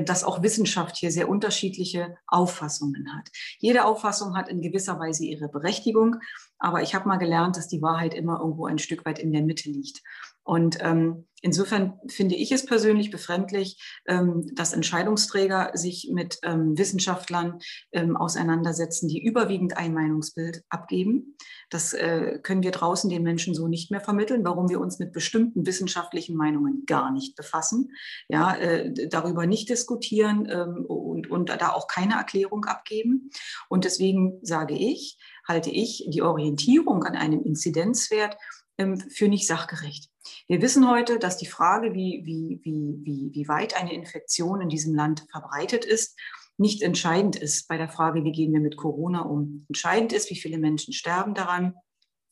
dass 0.06 0.24
auch 0.24 0.42
Wissenschaft 0.42 0.98
hier 0.98 1.12
sehr 1.12 1.30
unterschiedliche 1.30 2.18
Auffassungen 2.28 3.16
hat. 3.16 3.30
Jede 3.60 3.86
Auffassung 3.86 4.36
hat 4.36 4.50
in 4.50 4.62
gewisser 4.62 5.00
Weise 5.00 5.26
ihre 5.26 5.48
Berechtigung, 5.48 6.18
aber 6.58 6.82
ich 6.82 6.96
habe 6.96 7.08
mal 7.08 7.18
gelernt, 7.18 7.58
dass 7.58 7.68
die 7.68 7.82
Wahrheit 7.82 8.14
immer 8.14 8.40
irgendwo 8.40 8.66
ein 8.66 8.80
Stück 8.80 9.06
weit 9.06 9.20
in 9.20 9.32
der 9.32 9.44
Mitte 9.44 9.70
liegt. 9.70 10.02
Und 10.46 10.78
ähm, 10.80 11.26
insofern 11.42 12.00
finde 12.08 12.36
ich 12.36 12.52
es 12.52 12.68
persönlich 12.68 13.10
befremdlich, 13.10 13.82
ähm, 14.08 14.48
dass 14.54 14.74
Entscheidungsträger 14.74 15.72
sich 15.74 16.12
mit 16.14 16.38
ähm, 16.44 16.78
Wissenschaftlern 16.78 17.60
ähm, 17.92 18.16
auseinandersetzen, 18.16 19.08
die 19.08 19.24
überwiegend 19.24 19.76
ein 19.76 19.96
Meinungsbild 19.96 20.64
abgeben. 20.70 21.36
Das 21.72 21.94
äh, 21.94 22.38
können 22.44 22.62
wir 22.62 22.70
draußen 22.70 23.10
den 23.10 23.24
Menschen 23.24 23.56
so 23.56 23.68
nicht 23.68 23.90
mehr 23.90 24.02
vermitteln, 24.02 24.46
warum 24.46 24.70
wir 24.70 24.80
uns 24.80 25.00
mit 25.00 25.14
bestimmten 25.14 25.66
wissenschaftlichen 25.66 26.38
Meinungen 26.38 26.84
gar 26.86 27.12
nicht 27.12 27.36
befassen, 27.36 27.90
ja, 28.30 28.56
äh, 28.56 28.94
darüber 29.10 29.48
nicht 29.48 29.72
diskutieren 29.76 30.48
ähm, 30.50 30.86
und, 30.86 31.30
und 31.30 31.50
da 31.50 31.72
auch 31.72 31.88
keine 31.88 32.16
Erklärung 32.16 32.66
abgeben. 32.66 33.30
Und 33.70 33.86
deswegen 33.86 34.40
sage 34.42 34.74
ich, 34.74 35.18
halte 35.48 35.70
ich 35.70 36.06
die 36.08 36.22
Orientierung 36.22 37.04
an 37.04 37.16
einem 37.16 37.44
Inzidenzwert 37.44 38.38
ähm, 38.78 39.00
für 39.00 39.28
nicht 39.28 39.48
sachgerecht. 39.48 40.10
Wir 40.48 40.62
wissen 40.62 40.90
heute, 40.90 41.20
dass 41.20 41.38
die 41.38 41.46
Frage, 41.46 41.94
wie, 41.94 42.24
wie, 42.26 42.60
wie, 42.64 43.00
wie, 43.04 43.30
wie 43.34 43.48
weit 43.48 43.80
eine 43.80 43.94
Infektion 43.94 44.62
in 44.62 44.70
diesem 44.70 44.96
Land 44.96 45.26
verbreitet 45.32 45.86
ist, 45.86 46.18
nicht 46.58 46.82
entscheidend 46.82 47.36
ist 47.36 47.68
bei 47.68 47.78
der 47.78 47.90
Frage, 47.90 48.24
wie 48.24 48.32
gehen 48.32 48.54
wir 48.54 48.62
mit 48.62 48.78
Corona 48.78 49.22
um. 49.22 49.66
Entscheidend 49.68 50.14
ist, 50.14 50.30
wie 50.30 50.40
viele 50.40 50.58
Menschen 50.58 50.94
sterben 50.94 51.34
daran. 51.34 51.74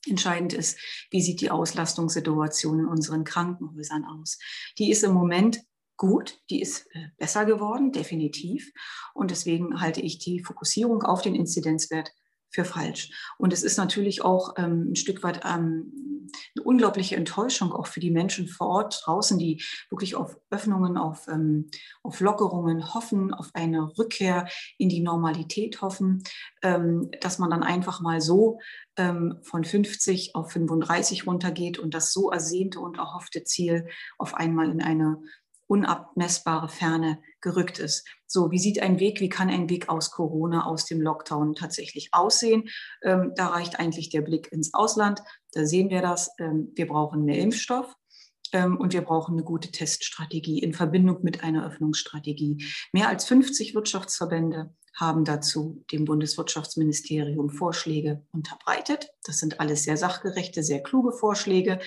Entscheidend 0.06 0.52
ist, 0.52 0.78
wie 1.10 1.20
sieht 1.20 1.40
die 1.40 1.50
Auslastungssituation 1.50 2.80
in 2.80 2.86
unseren 2.86 3.24
Krankenhäusern 3.24 4.04
aus. 4.04 4.38
Die 4.78 4.90
ist 4.90 5.04
im 5.04 5.12
Moment 5.12 5.60
gut, 5.96 6.40
die 6.50 6.60
ist 6.60 6.86
äh, 6.94 7.08
besser 7.18 7.44
geworden, 7.44 7.92
definitiv. 7.92 8.72
Und 9.14 9.30
deswegen 9.30 9.80
halte 9.80 10.00
ich 10.00 10.18
die 10.18 10.42
Fokussierung 10.42 11.02
auf 11.02 11.22
den 11.22 11.34
Inzidenzwert 11.34 12.12
für 12.50 12.64
falsch. 12.64 13.10
Und 13.36 13.52
es 13.52 13.62
ist 13.62 13.76
natürlich 13.76 14.22
auch 14.22 14.54
ähm, 14.56 14.92
ein 14.92 14.96
Stück 14.96 15.22
weit 15.22 15.40
ähm, 15.44 15.92
eine 16.56 16.64
unglaubliche 16.64 17.16
Enttäuschung 17.16 17.72
auch 17.72 17.86
für 17.86 18.00
die 18.00 18.10
Menschen 18.10 18.48
vor 18.48 18.68
Ort 18.68 19.02
draußen, 19.04 19.38
die 19.38 19.62
wirklich 19.90 20.14
auf 20.14 20.38
Öffnungen, 20.50 20.96
auf, 20.96 21.26
ähm, 21.28 21.68
auf 22.02 22.20
Lockerungen 22.20 22.94
hoffen, 22.94 23.34
auf 23.34 23.50
eine 23.54 23.96
Rückkehr 23.98 24.48
in 24.78 24.88
die 24.88 25.00
Normalität 25.00 25.82
hoffen, 25.82 26.22
ähm, 26.62 27.10
dass 27.20 27.38
man 27.38 27.50
dann 27.50 27.62
einfach 27.62 28.00
mal 28.00 28.20
so 28.20 28.60
ähm, 28.96 29.38
von 29.42 29.64
50 29.64 30.34
auf 30.34 30.52
35 30.52 31.26
runtergeht 31.26 31.78
und 31.78 31.94
das 31.94 32.12
so 32.12 32.30
ersehnte 32.30 32.80
und 32.80 32.98
erhoffte 32.98 33.44
Ziel 33.44 33.88
auf 34.18 34.34
einmal 34.34 34.70
in 34.70 34.82
eine 34.82 35.20
unabmessbare 35.66 36.68
Ferne 36.68 37.20
gerückt 37.40 37.78
ist. 37.78 38.06
So, 38.26 38.50
wie 38.50 38.58
sieht 38.58 38.80
ein 38.80 39.00
Weg, 39.00 39.20
wie 39.20 39.28
kann 39.28 39.48
ein 39.48 39.68
Weg 39.70 39.88
aus 39.88 40.10
Corona, 40.10 40.66
aus 40.66 40.84
dem 40.84 41.00
Lockdown 41.00 41.54
tatsächlich 41.54 42.08
aussehen? 42.12 42.68
Ähm, 43.02 43.32
da 43.36 43.48
reicht 43.48 43.78
eigentlich 43.78 44.10
der 44.10 44.22
Blick 44.22 44.50
ins 44.52 44.74
Ausland. 44.74 45.20
Da 45.52 45.64
sehen 45.64 45.90
wir 45.90 46.02
das. 46.02 46.30
Ähm, 46.38 46.72
wir 46.74 46.86
brauchen 46.86 47.24
mehr 47.24 47.38
Impfstoff. 47.38 47.94
Ähm, 48.52 48.76
und 48.78 48.92
wir 48.92 49.02
brauchen 49.02 49.34
eine 49.34 49.44
gute 49.44 49.70
Teststrategie 49.70 50.60
in 50.60 50.74
Verbindung 50.74 51.18
mit 51.22 51.42
einer 51.42 51.66
Öffnungsstrategie. 51.66 52.64
Mehr 52.92 53.08
als 53.08 53.24
50 53.24 53.74
Wirtschaftsverbände 53.74 54.74
haben 54.94 55.24
dazu 55.24 55.84
dem 55.90 56.04
Bundeswirtschaftsministerium 56.04 57.50
Vorschläge 57.50 58.24
unterbreitet. 58.32 59.10
Das 59.24 59.38
sind 59.38 59.60
alles 59.60 59.82
sehr 59.82 59.96
sachgerechte, 59.96 60.62
sehr 60.62 60.82
kluge 60.82 61.12
Vorschläge. 61.12 61.80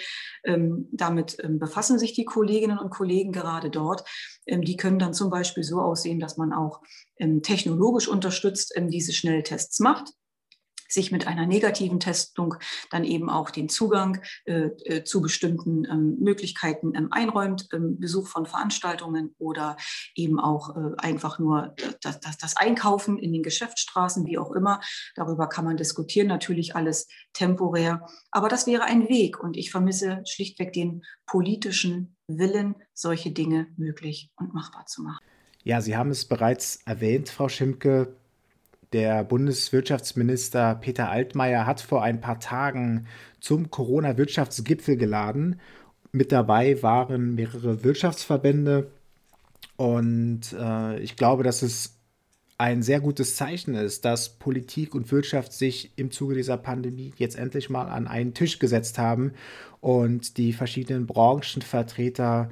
Ähm, 0.44 0.90
damit 0.92 1.38
ähm, 1.42 1.58
befassen 1.60 2.00
sich 2.00 2.14
die 2.14 2.26
Kolleginnen 2.26 2.80
und 2.80 2.90
Kollegen 2.90 3.32
gerade 3.32 3.70
dort. 3.70 4.04
Ähm, 4.46 4.62
die 4.62 4.76
können 4.76 5.00
dann 5.00 5.14
zum 5.14 5.30
Beispiel 5.30 5.64
so 5.64 5.80
aussehen, 5.80 6.20
dass 6.20 6.38
man 6.38 6.52
auch 6.52 6.82
ähm, 7.18 7.42
technologisch 7.42 8.08
unterstützt 8.08 8.74
ähm, 8.76 8.90
diese 8.90 9.14
Schnelltests 9.14 9.80
macht 9.80 10.14
sich 10.88 11.12
mit 11.12 11.28
einer 11.28 11.46
negativen 11.46 12.00
Testung 12.00 12.56
dann 12.90 13.04
eben 13.04 13.30
auch 13.30 13.50
den 13.50 13.70
Zugang 13.70 14.22
äh, 14.46 14.70
äh, 14.86 15.04
zu 15.04 15.22
bestimmten 15.22 15.86
ähm, 15.86 16.18
Möglichkeiten 16.20 16.94
ähm, 16.96 17.10
einräumt, 17.12 17.68
ähm, 17.74 18.00
Besuch 18.00 18.28
von 18.28 18.46
Veranstaltungen 18.46 19.36
oder 19.38 19.78
eben 20.16 20.40
auch 20.40 20.76
äh, 20.76 20.96
einfach 20.98 21.40
nur 21.40 21.76
das, 22.02 22.20
das, 22.20 22.38
das, 22.38 22.58
Einkaufen 22.58 23.18
in 23.18 23.34
den 23.34 23.44
Geschäftsstraßen, 23.44 24.26
wie 24.26 24.38
auch 24.38 24.52
immer. 24.52 24.80
Darüber 25.16 25.48
kann 25.48 25.66
man 25.66 25.78
diskutieren, 25.78 26.28
natürlich 26.28 26.76
alles 26.76 27.08
temporär. 27.34 28.06
Aber 28.32 28.50
das 28.50 28.68
wäre 28.68 28.84
ein 28.84 29.10
Weg 29.10 29.40
und 29.40 29.58
ich 29.58 29.72
vermisse 29.72 30.24
schlichtweg 30.26 30.74
den 30.74 31.04
politischen 31.26 32.16
Willen, 32.28 32.76
solche 32.94 33.32
Dinge 33.32 33.68
möglich 33.78 34.32
und 34.36 34.54
machbar 34.54 34.86
zu 34.86 35.04
machen. 35.04 35.24
Ja, 35.64 35.82
Sie 35.82 35.98
haben 35.98 36.12
es 36.12 36.26
bereits 36.26 36.80
erwähnt, 36.86 37.30
Frau 37.30 37.50
Schimke. 37.50 38.16
Der 38.94 39.24
Bundeswirtschaftsminister 39.24 40.76
Peter 40.76 41.10
Altmaier 41.10 41.66
hat 41.66 41.82
vor 41.82 42.04
ein 42.04 42.22
paar 42.22 42.40
Tagen 42.40 43.08
zum 43.42 43.70
Corona-Wirtschaftsgipfel 43.70 44.96
geladen. 44.96 45.60
Mit 46.12 46.32
dabei 46.32 46.82
waren 46.82 47.36
mehrere 47.36 47.84
Wirtschaftsverbände 47.84 48.90
und 49.76 50.54
äh, 50.58 51.00
ich 51.00 51.16
glaube, 51.16 51.44
dass 51.44 51.62
es 51.62 51.98
ein 52.58 52.82
sehr 52.82 53.00
gutes 53.00 53.36
Zeichen 53.36 53.76
ist, 53.76 54.04
dass 54.04 54.30
Politik 54.30 54.96
und 54.96 55.12
Wirtschaft 55.12 55.54
sich 55.54 55.92
im 55.96 56.10
Zuge 56.10 56.34
dieser 56.34 56.58
Pandemie 56.58 57.14
jetzt 57.18 57.38
endlich 57.38 57.70
mal 57.70 57.88
an 57.88 58.08
einen 58.08 58.34
Tisch 58.34 58.58
gesetzt 58.58 58.98
haben 58.98 59.34
und 59.80 60.38
die 60.38 60.54
verschiedenen 60.54 61.06
Branchenvertreter 61.06 62.50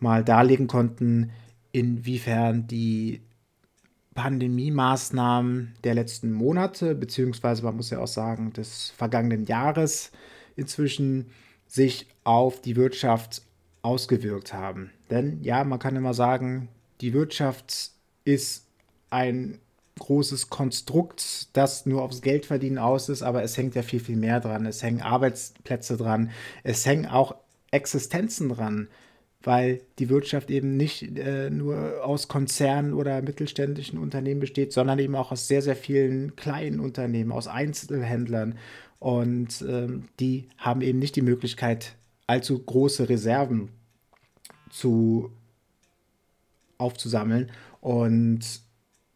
mal 0.00 0.22
darlegen 0.22 0.66
konnten, 0.66 1.30
inwiefern 1.72 2.66
die 2.66 3.22
Pandemie-Maßnahmen 4.18 5.74
der 5.84 5.94
letzten 5.94 6.32
Monate, 6.32 6.96
beziehungsweise 6.96 7.62
man 7.62 7.76
muss 7.76 7.90
ja 7.90 8.00
auch 8.00 8.08
sagen, 8.08 8.52
des 8.52 8.90
vergangenen 8.90 9.46
Jahres 9.46 10.10
inzwischen 10.56 11.26
sich 11.68 12.08
auf 12.24 12.60
die 12.60 12.74
Wirtschaft 12.74 13.42
ausgewirkt 13.82 14.52
haben. 14.52 14.90
Denn 15.08 15.40
ja, 15.44 15.62
man 15.62 15.78
kann 15.78 15.94
immer 15.94 16.14
sagen, 16.14 16.68
die 17.00 17.12
Wirtschaft 17.12 17.92
ist 18.24 18.66
ein 19.08 19.60
großes 20.00 20.50
Konstrukt, 20.50 21.56
das 21.56 21.86
nur 21.86 22.02
aufs 22.02 22.20
Geldverdienen 22.20 22.78
aus 22.78 23.08
ist, 23.08 23.22
aber 23.22 23.44
es 23.44 23.56
hängt 23.56 23.76
ja 23.76 23.82
viel, 23.82 24.00
viel 24.00 24.16
mehr 24.16 24.40
dran. 24.40 24.66
Es 24.66 24.82
hängen 24.82 25.00
Arbeitsplätze 25.00 25.96
dran, 25.96 26.32
es 26.64 26.84
hängen 26.86 27.06
auch 27.06 27.36
Existenzen 27.70 28.48
dran 28.48 28.88
weil 29.42 29.80
die 29.98 30.08
Wirtschaft 30.08 30.50
eben 30.50 30.76
nicht 30.76 31.16
äh, 31.16 31.50
nur 31.50 32.04
aus 32.04 32.28
Konzernen 32.28 32.92
oder 32.92 33.22
mittelständischen 33.22 33.98
Unternehmen 33.98 34.40
besteht, 34.40 34.72
sondern 34.72 34.98
eben 34.98 35.14
auch 35.14 35.30
aus 35.30 35.46
sehr, 35.46 35.62
sehr 35.62 35.76
vielen 35.76 36.34
kleinen 36.34 36.80
Unternehmen, 36.80 37.30
aus 37.30 37.46
Einzelhändlern. 37.46 38.58
Und 38.98 39.64
ähm, 39.68 40.08
die 40.18 40.48
haben 40.58 40.80
eben 40.80 40.98
nicht 40.98 41.14
die 41.14 41.22
Möglichkeit, 41.22 41.94
allzu 42.26 42.58
große 42.58 43.08
Reserven 43.08 43.68
zu 44.70 45.30
aufzusammeln. 46.78 47.50
Und 47.80 48.40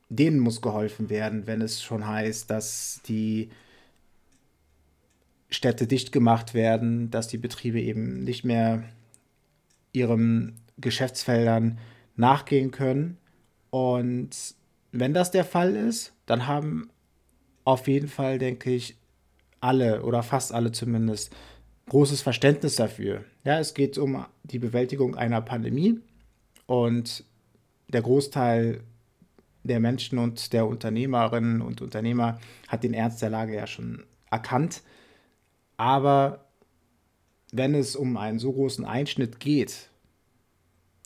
denen 0.09 0.39
muss 0.39 0.61
geholfen 0.61 1.11
werden, 1.11 1.47
wenn 1.47 1.63
es 1.63 1.83
schon 1.83 2.07
heißt, 2.07 2.49
dass 2.49 3.01
die 3.07 3.51
Städte 5.51 5.87
dicht 5.87 6.13
gemacht 6.13 6.55
werden, 6.55 7.11
dass 7.11 7.29
die 7.29 7.39
Betriebe 7.39 7.81
eben 7.81 8.23
nicht 8.23 8.45
mehr 8.45 8.85
ihren 9.93 10.61
Geschäftsfeldern 10.79 11.79
nachgehen 12.17 12.71
können. 12.71 13.19
Und 13.71 14.31
wenn 14.91 15.15
das 15.15 15.31
der 15.31 15.45
Fall 15.45 15.77
ist, 15.77 16.13
dann 16.27 16.47
haben 16.47 16.91
auf 17.65 17.89
jeden 17.89 18.09
Fall, 18.09 18.39
denke 18.39 18.71
ich, 18.71 18.97
alle 19.61 20.03
oder 20.03 20.23
fast 20.23 20.53
alle 20.53 20.73
zumindest 20.73 21.35
großes 21.89 22.23
Verständnis 22.23 22.77
dafür. 22.77 23.25
Ja, 23.45 23.59
es 23.59 23.75
geht 23.75 23.99
um 23.99 24.25
die 24.43 24.59
Bewältigung 24.59 25.15
einer 25.15 25.41
Pandemie 25.41 26.01
und 26.67 27.25
der 27.89 28.03
Großteil 28.03 28.83
der 29.63 29.79
Menschen 29.79 30.19
und 30.19 30.53
der 30.53 30.67
Unternehmerinnen 30.67 31.63
und 31.63 31.81
Unternehmer 31.81 32.41
hat 32.69 32.83
den 32.83 32.95
Ernst 32.95 33.23
der 33.23 33.31
Lage 33.31 33.55
ja 33.55 33.67
schon 33.67 34.05
erkannt. 34.31 34.83
Aber 35.77 36.47
wenn 37.53 37.75
es 37.75 37.95
um 37.95 38.17
einen 38.17 38.39
so 38.39 38.53
großen 38.53 38.85
Einschnitt 38.85 39.39
geht, 39.39 39.91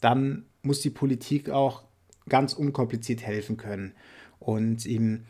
dann 0.01 0.47
muss 0.63 0.81
die 0.81 0.91
Politik 0.91 1.51
auch 1.51 1.85
ganz 2.29 2.55
unkompliziert 2.55 3.23
helfen 3.23 3.57
können 3.57 3.93
und 4.39 4.87
ihm 4.87 5.25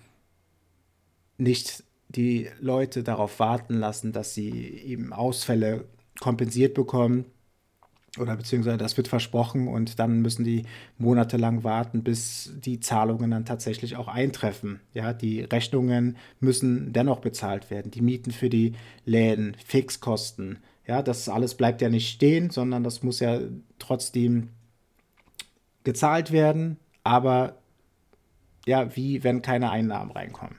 nicht 1.39 1.85
die 2.09 2.49
Leute 2.61 3.03
darauf 3.03 3.41
warten 3.41 3.75
lassen, 3.75 4.13
dass 4.13 4.35
sie 4.35 4.51
eben 4.51 5.13
Ausfälle 5.13 5.87
kompensiert 6.21 6.75
bekommen 6.75 7.27
oder 8.19 8.37
beziehungsweise 8.37 8.79
das 8.79 8.97
wird 8.97 9.09
versprochen 9.09 9.69
und 9.69 9.99
dann 9.99 10.23
müssen 10.23 10.45
die 10.45 10.65
monatelang 10.99 11.65
warten, 11.65 12.03
bis 12.03 12.53
die 12.57 12.81
Zahlungen 12.81 13.31
dann 13.31 13.45
tatsächlich 13.45 13.97
auch 13.97 14.09
eintreffen. 14.09 14.81
Ja, 14.95 15.13
die 15.13 15.43
Rechnungen 15.43 16.17
müssen 16.41 16.93
dennoch 16.93 17.21
bezahlt 17.21 17.71
werden, 17.71 17.91
die 17.91 18.01
Mieten 18.01 18.31
für 18.31 18.49
die 18.49 18.75
Läden, 19.05 19.57
Fixkosten. 19.65 20.59
Ja, 20.87 21.03
das 21.03 21.29
alles 21.29 21.55
bleibt 21.57 21.83
ja 21.83 21.89
nicht 21.89 22.09
stehen, 22.09 22.51
sondern 22.51 22.85
das 22.85 23.03
muss 23.03 23.21
ja 23.21 23.41
trotzdem 23.79 24.51
gezahlt 25.85 26.33
werden, 26.33 26.79
aber 27.05 27.57
ja, 28.67 28.95
wie 28.97 29.23
wenn 29.25 29.43
keine 29.43 29.71
Einnahmen 29.71 30.11
reinkommen. 30.11 30.57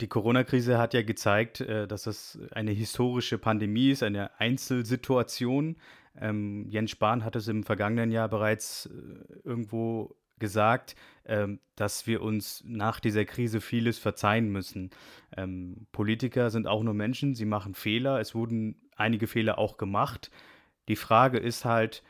Die 0.00 0.08
Corona-Krise 0.08 0.78
hat 0.78 0.94
ja 0.94 1.02
gezeigt, 1.02 1.60
äh, 1.60 1.88
dass 1.88 2.06
es 2.06 2.38
eine 2.52 2.70
historische 2.70 3.38
Pandemie 3.38 3.90
ist, 3.90 4.02
eine 4.02 4.38
Einzelsituation. 4.40 5.76
Ähm, 6.20 6.66
Jens 6.68 6.92
Spahn 6.92 7.24
hat 7.24 7.36
es 7.36 7.48
im 7.48 7.64
vergangenen 7.64 8.10
Jahr 8.10 8.28
bereits 8.28 8.86
äh, 8.86 9.38
irgendwo 9.44 10.16
gesagt, 10.38 10.96
ähm, 11.24 11.60
dass 11.76 12.06
wir 12.06 12.22
uns 12.22 12.62
nach 12.66 13.00
dieser 13.00 13.24
Krise 13.24 13.60
vieles 13.60 13.98
verzeihen 13.98 14.50
müssen. 14.50 14.90
Ähm, 15.36 15.86
Politiker 15.92 16.50
sind 16.50 16.66
auch 16.66 16.82
nur 16.82 16.94
Menschen, 16.94 17.34
sie 17.34 17.44
machen 17.44 17.74
Fehler. 17.74 18.20
Es 18.20 18.34
wurden 18.34 18.76
einige 18.96 19.26
Fehler 19.26 19.58
auch 19.58 19.76
gemacht. 19.76 20.30
Die 20.88 20.96
Frage 20.96 21.38
ist 21.38 21.64
halt, 21.64 22.02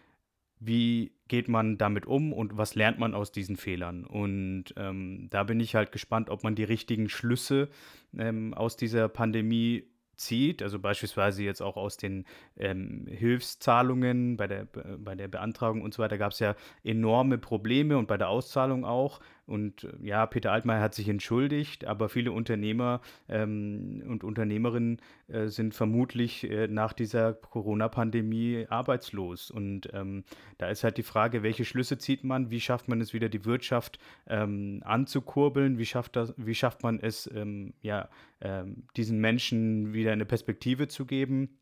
wie 0.60 1.12
geht 1.28 1.48
man 1.48 1.78
damit 1.78 2.06
um 2.06 2.32
und 2.32 2.56
was 2.56 2.74
lernt 2.74 2.98
man 2.98 3.14
aus 3.14 3.32
diesen 3.32 3.56
Fehlern? 3.56 4.04
Und 4.04 4.66
ähm, 4.76 5.28
da 5.30 5.44
bin 5.44 5.60
ich 5.60 5.74
halt 5.74 5.92
gespannt, 5.92 6.30
ob 6.30 6.42
man 6.42 6.54
die 6.54 6.64
richtigen 6.64 7.08
Schlüsse 7.08 7.68
ähm, 8.16 8.54
aus 8.54 8.76
dieser 8.76 9.08
Pandemie 9.08 9.84
zieht, 10.18 10.62
also 10.62 10.78
beispielsweise 10.78 11.42
jetzt 11.42 11.62
auch 11.62 11.76
aus 11.76 11.96
den 11.96 12.26
ähm, 12.56 13.06
Hilfszahlungen 13.08 14.36
bei 14.36 14.46
der, 14.46 14.66
bei 14.66 15.14
der 15.14 15.28
Beantragung 15.28 15.82
und 15.82 15.94
so 15.94 16.02
weiter, 16.02 16.18
gab 16.18 16.32
es 16.32 16.38
ja 16.40 16.54
enorme 16.84 17.38
Probleme 17.38 17.96
und 17.96 18.08
bei 18.08 18.18
der 18.18 18.28
Auszahlung 18.28 18.84
auch. 18.84 19.20
Und 19.48 19.84
äh, 19.84 19.92
ja, 20.02 20.26
Peter 20.26 20.52
Altmaier 20.52 20.80
hat 20.80 20.94
sich 20.94 21.08
entschuldigt, 21.08 21.86
aber 21.86 22.08
viele 22.08 22.32
Unternehmer 22.32 23.00
ähm, 23.28 24.02
und 24.06 24.22
Unternehmerinnen 24.22 25.00
äh, 25.28 25.48
sind 25.48 25.74
vermutlich 25.74 26.48
äh, 26.48 26.68
nach 26.68 26.92
dieser 26.92 27.32
Corona-Pandemie 27.32 28.66
arbeitslos. 28.68 29.50
Und 29.50 29.88
ähm, 29.92 30.24
da 30.58 30.68
ist 30.68 30.84
halt 30.84 30.98
die 30.98 31.02
Frage, 31.02 31.42
welche 31.42 31.64
Schlüsse 31.64 31.98
zieht 31.98 32.24
man? 32.24 32.50
Wie 32.50 32.60
schafft 32.60 32.88
man 32.88 33.00
es 33.00 33.12
wieder, 33.12 33.28
die 33.28 33.44
Wirtschaft 33.44 33.98
ähm, 34.26 34.82
anzukurbeln? 34.84 35.78
Wie 35.78 35.86
schafft, 35.86 36.16
das, 36.16 36.34
wie 36.36 36.54
schafft 36.54 36.82
man 36.82 37.00
es, 37.00 37.28
ähm, 37.34 37.72
ja, 37.80 38.08
ähm, 38.40 38.84
diesen 38.96 39.18
Menschen 39.18 39.92
wieder 39.92 40.12
eine 40.12 40.26
Perspektive 40.26 40.88
zu 40.88 41.06
geben? 41.06 41.58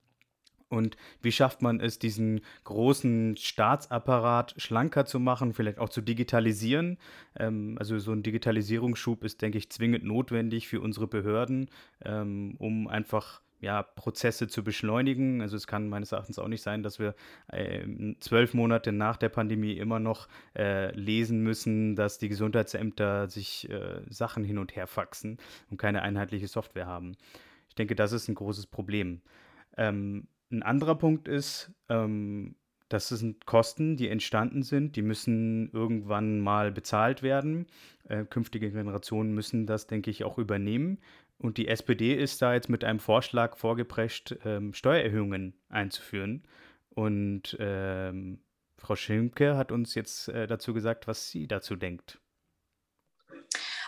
Und 0.69 0.97
wie 1.23 1.33
schafft 1.33 1.63
man 1.63 1.81
es, 1.81 1.99
diesen 1.99 2.41
großen 2.65 3.37
Staatsapparat 3.37 4.55
schlanker 4.57 5.05
zu 5.07 5.21
machen, 5.21 5.53
vielleicht 5.53 5.79
auch 5.79 5.89
zu 5.89 6.01
digitalisieren? 6.01 6.99
Ähm, 7.39 7.77
also 7.79 7.99
so 7.99 8.13
ein 8.13 8.23
Digitalisierungsschub 8.23 9.23
ist, 9.25 9.43
denke 9.43 9.59
ich, 9.59 9.71
zwingend 9.71 10.05
notwendig 10.05 10.67
für 10.67 10.81
unsere 10.81 11.07
Behörden, 11.07 11.71
ähm, 12.05 12.57
um 12.59 12.89
einfach 12.89 13.43
ja, 13.61 13.83
Prozesse 13.83 14.49
zu 14.49 14.63
beschleunigen. 14.63 15.41
Also 15.41 15.57
es 15.57 15.67
kann 15.67 15.89
meines 15.89 16.13
Erachtens 16.13 16.39
auch 16.39 16.49
nicht 16.49 16.63
sein, 16.63 16.83
dass 16.83 16.99
wir 16.99 17.15
äh, 17.49 17.87
zwölf 18.21 18.55
Monate 18.55 18.93
nach 18.93 19.17
der 19.17 19.29
Pandemie 19.29 19.73
immer 19.73 19.99
noch 19.99 20.29
äh, 20.57 20.93
lesen 20.93 21.41
müssen, 21.41 21.97
dass 21.97 22.19
die 22.19 22.29
Gesundheitsämter 22.29 23.29
sich 23.29 23.69
äh, 23.71 24.03
Sachen 24.09 24.45
hin 24.45 24.59
und 24.59 24.77
her 24.77 24.87
faxen 24.87 25.39
und 25.71 25.79
keine 25.79 26.03
einheitliche 26.03 26.49
Software 26.49 26.87
haben. 26.87 27.17
Ich 27.69 27.75
denke, 27.75 27.95
das 27.95 28.13
ist 28.13 28.29
ein 28.29 28.35
großes 28.35 28.67
Problem. 28.67 29.23
Ähm, 29.77 30.29
ein 30.51 30.63
anderer 30.63 30.95
Punkt 30.97 31.29
ist, 31.29 31.73
ähm, 31.89 32.57
das 32.89 33.09
sind 33.09 33.47
Kosten, 33.47 33.97
die 33.97 34.09
entstanden 34.09 34.63
sind, 34.63 34.95
die 34.95 35.03
müssen 35.03 35.71
irgendwann 35.73 36.41
mal 36.41 36.71
bezahlt 36.71 37.23
werden. 37.23 37.67
Äh, 38.05 38.25
künftige 38.25 38.71
Generationen 38.71 39.35
müssen 39.35 39.67
das, 39.67 39.87
denke 39.87 40.11
ich, 40.11 40.23
auch 40.25 40.39
übernehmen. 40.39 40.99
Und 41.39 41.59
die 41.59 41.69
SPD 41.69 42.15
ist 42.15 42.41
da 42.43 42.55
jetzt 42.55 42.69
mit 42.69 42.85
einem 42.85 43.01
Vorschlag 43.01 43.57
vorgeprescht, 43.57 44.37
ähm, 44.45 44.73
Steuererhöhungen 44.73 45.55
einzuführen. 45.69 46.45
Und 46.91 47.57
ähm, 47.61 48.39
Frau 48.79 48.95
Schimke 48.95 49.57
hat 49.57 49.73
uns 49.73 49.95
jetzt 49.95 50.29
äh, 50.29 50.47
dazu 50.47 50.73
gesagt, 50.73 51.09
was 51.09 51.31
sie 51.31 51.49
dazu 51.49 51.77
denkt. 51.77 52.21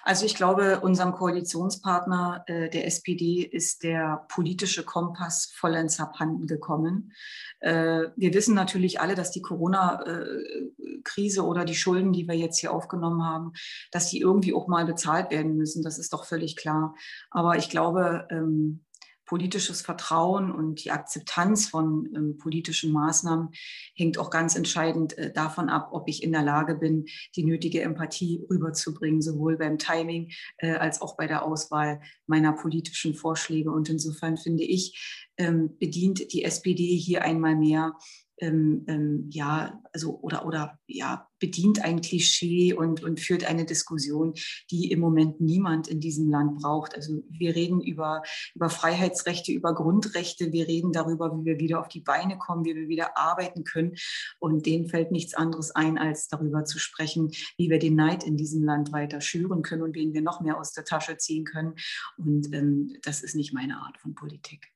Also 0.09 0.25
ich 0.25 0.35
glaube, 0.35 0.81
unserem 0.81 1.13
Koalitionspartner 1.13 2.43
äh, 2.47 2.71
der 2.71 2.87
SPD 2.87 3.43
ist 3.43 3.83
der 3.83 4.25
politische 4.31 4.83
Kompass 4.83 5.53
vollends 5.55 6.01
abhanden 6.01 6.47
gekommen. 6.47 7.13
Äh, 7.61 8.05
wir 8.17 8.33
wissen 8.33 8.55
natürlich 8.55 9.03
alle, 9.03 9.15
dass 9.15 9.33
die 9.33 9.43
Corona-Krise 9.43 11.45
oder 11.45 11.67
die 11.67 11.75
Schulden, 11.75 12.15
die 12.15 12.27
wir 12.27 12.37
jetzt 12.37 12.59
hier 12.59 12.73
aufgenommen 12.73 13.23
haben, 13.23 13.53
dass 13.93 14.09
die 14.09 14.21
irgendwie 14.21 14.55
auch 14.55 14.67
mal 14.67 14.87
bezahlt 14.87 15.31
werden 15.31 15.59
müssen. 15.59 15.83
Das 15.83 15.99
ist 15.99 16.15
doch 16.15 16.25
völlig 16.25 16.57
klar. 16.57 16.95
Aber 17.31 17.59
ich 17.59 17.69
glaube, 17.69 18.27
ähm, 18.31 18.87
politisches 19.29 19.83
Vertrauen 19.83 20.51
und 20.51 20.83
die 20.83 20.91
Akzeptanz 20.91 21.69
von 21.69 22.09
ähm, 22.17 22.39
politischen 22.39 22.93
Maßnahmen 22.93 23.51
hängt 23.95 24.19
auch 24.19 24.31
ganz 24.31 24.57
entscheidend 24.57 25.17
äh, 25.19 25.33
davon 25.33 25.69
ab, 25.69 25.91
ob 25.93 26.09
ich 26.09 26.23
in 26.23 26.33
der 26.33 26.43
Lage 26.43 26.75
bin, 26.75 27.05
die 27.37 27.45
nötige 27.45 27.83
Empathie 27.83 28.45
rüberzubringen, 28.51 29.21
sowohl 29.21 29.59
beim 29.59 29.79
Timing 29.79 30.31
äh, 30.57 30.73
als 30.73 31.03
auch 31.03 31.17
bei 31.17 31.27
der 31.27 31.45
Auswahl 31.45 32.01
meiner 32.27 32.55
politischen 32.55 33.15
Vorschläge. 33.15 33.71
Und 33.71 33.91
insofern 33.91 34.39
finde 34.39 34.65
ich, 34.65 35.29
ähm, 35.37 35.77
bedient 35.79 36.33
die 36.33 36.45
SPD 36.45 36.97
hier 36.97 37.23
einmal 37.23 37.55
mehr 37.55 37.93
ähm, 38.41 38.85
ähm, 38.89 39.29
ja, 39.31 39.81
also 39.93 40.19
oder, 40.21 40.47
oder 40.47 40.79
ja, 40.87 41.29
bedient 41.39 41.85
ein 41.85 42.01
Klischee 42.01 42.73
und, 42.73 43.03
und 43.03 43.21
führt 43.21 43.45
eine 43.45 43.65
Diskussion, 43.65 44.35
die 44.71 44.91
im 44.91 45.01
Moment 45.01 45.41
niemand 45.41 45.89
in 45.89 46.01
diesem 46.01 46.31
Land 46.31 46.61
braucht. 46.61 46.95
Also 46.95 47.23
wir 47.29 47.55
reden 47.55 47.81
über, 47.81 48.23
über 48.55 48.69
Freiheitsrechte, 48.69 49.53
über 49.53 49.75
Grundrechte, 49.75 50.53
wir 50.53 50.67
reden 50.67 50.93
darüber, 50.93 51.37
wie 51.37 51.45
wir 51.45 51.59
wieder 51.59 51.81
auf 51.81 51.89
die 51.89 52.01
Beine 52.01 52.39
kommen, 52.39 52.65
wie 52.65 52.75
wir 52.75 52.89
wieder 52.89 53.17
arbeiten 53.17 53.65
können. 53.65 53.95
Und 54.39 54.67
denen 54.67 54.89
fällt 54.89 55.11
nichts 55.11 55.35
anderes 55.35 55.71
ein, 55.71 55.99
als 55.99 56.29
darüber 56.29 56.65
zu 56.65 56.79
sprechen, 56.79 57.31
wie 57.57 57.71
wir 57.71 57.79
den 57.79 57.95
Neid 57.95 58.25
in 58.25 58.37
diesem 58.37 58.65
Land 58.65 58.93
weiter 58.93 59.21
schüren 59.21 59.63
können 59.63 59.83
und 59.83 59.95
wen 59.95 60.13
wir 60.15 60.23
noch 60.23 60.41
mehr 60.41 60.59
aus 60.59 60.73
der 60.73 60.85
Tasche 60.85 61.17
ziehen 61.17 61.45
können. 61.45 61.75
Und 62.17 62.53
ähm, 62.53 62.97
das 63.03 63.23
ist 63.23 63.35
nicht 63.35 63.53
meine 63.53 63.79
Art 63.79 63.99
von 63.99 64.15
Politik. 64.15 64.73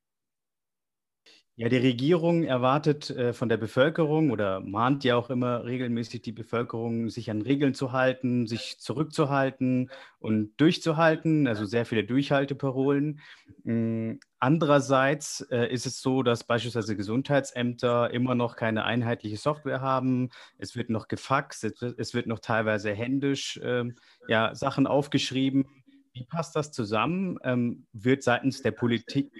Ja, 1.57 1.69
die 1.69 1.77
Regierung 1.77 2.45
erwartet 2.45 3.11
äh, 3.11 3.35
von 3.35 3.51
der 3.51 3.59
Bevölkerung 3.59 4.31
oder 4.31 4.61
mahnt 4.61 5.05
ja 5.05 5.17
auch 5.17 5.29
immer 5.29 5.65
regelmäßig 5.67 6.23
die 6.23 6.33
Bevölkerung, 6.33 7.11
sich 7.11 7.31
an 7.31 7.43
Regeln 7.43 7.75
zu 7.75 7.93
halten, 7.93 8.47
sich 8.47 8.79
zurückzuhalten 8.81 9.91
und 10.19 10.59
durchzuhalten, 10.59 11.47
also 11.47 11.67
sehr 11.67 11.85
viele 11.85 12.05
Durchhalteparolen. 12.05 13.21
Ähm, 13.67 14.19
andererseits 14.39 15.43
äh, 15.51 15.71
ist 15.71 15.85
es 15.85 16.01
so, 16.01 16.23
dass 16.23 16.45
beispielsweise 16.45 16.97
Gesundheitsämter 16.97 18.11
immer 18.15 18.35
noch 18.35 18.57
keine 18.57 18.85
einheitliche 18.85 19.37
Software 19.37 19.83
haben. 19.83 20.31
Es 20.57 20.75
wird 20.75 20.89
noch 20.89 21.07
gefaxt, 21.07 21.65
es 21.65 21.83
wird, 21.83 21.99
es 21.99 22.15
wird 22.15 22.27
noch 22.27 22.39
teilweise 22.39 22.95
händisch 22.95 23.59
äh, 23.59 23.85
ja, 24.27 24.55
Sachen 24.55 24.87
aufgeschrieben. 24.87 25.67
Wie 26.15 26.25
passt 26.25 26.57
das 26.57 26.73
zusammen? 26.73 27.39
Ähm, 27.43 27.87
wird 27.93 28.23
seitens 28.23 28.63
der 28.63 28.73
Politik 28.73 29.33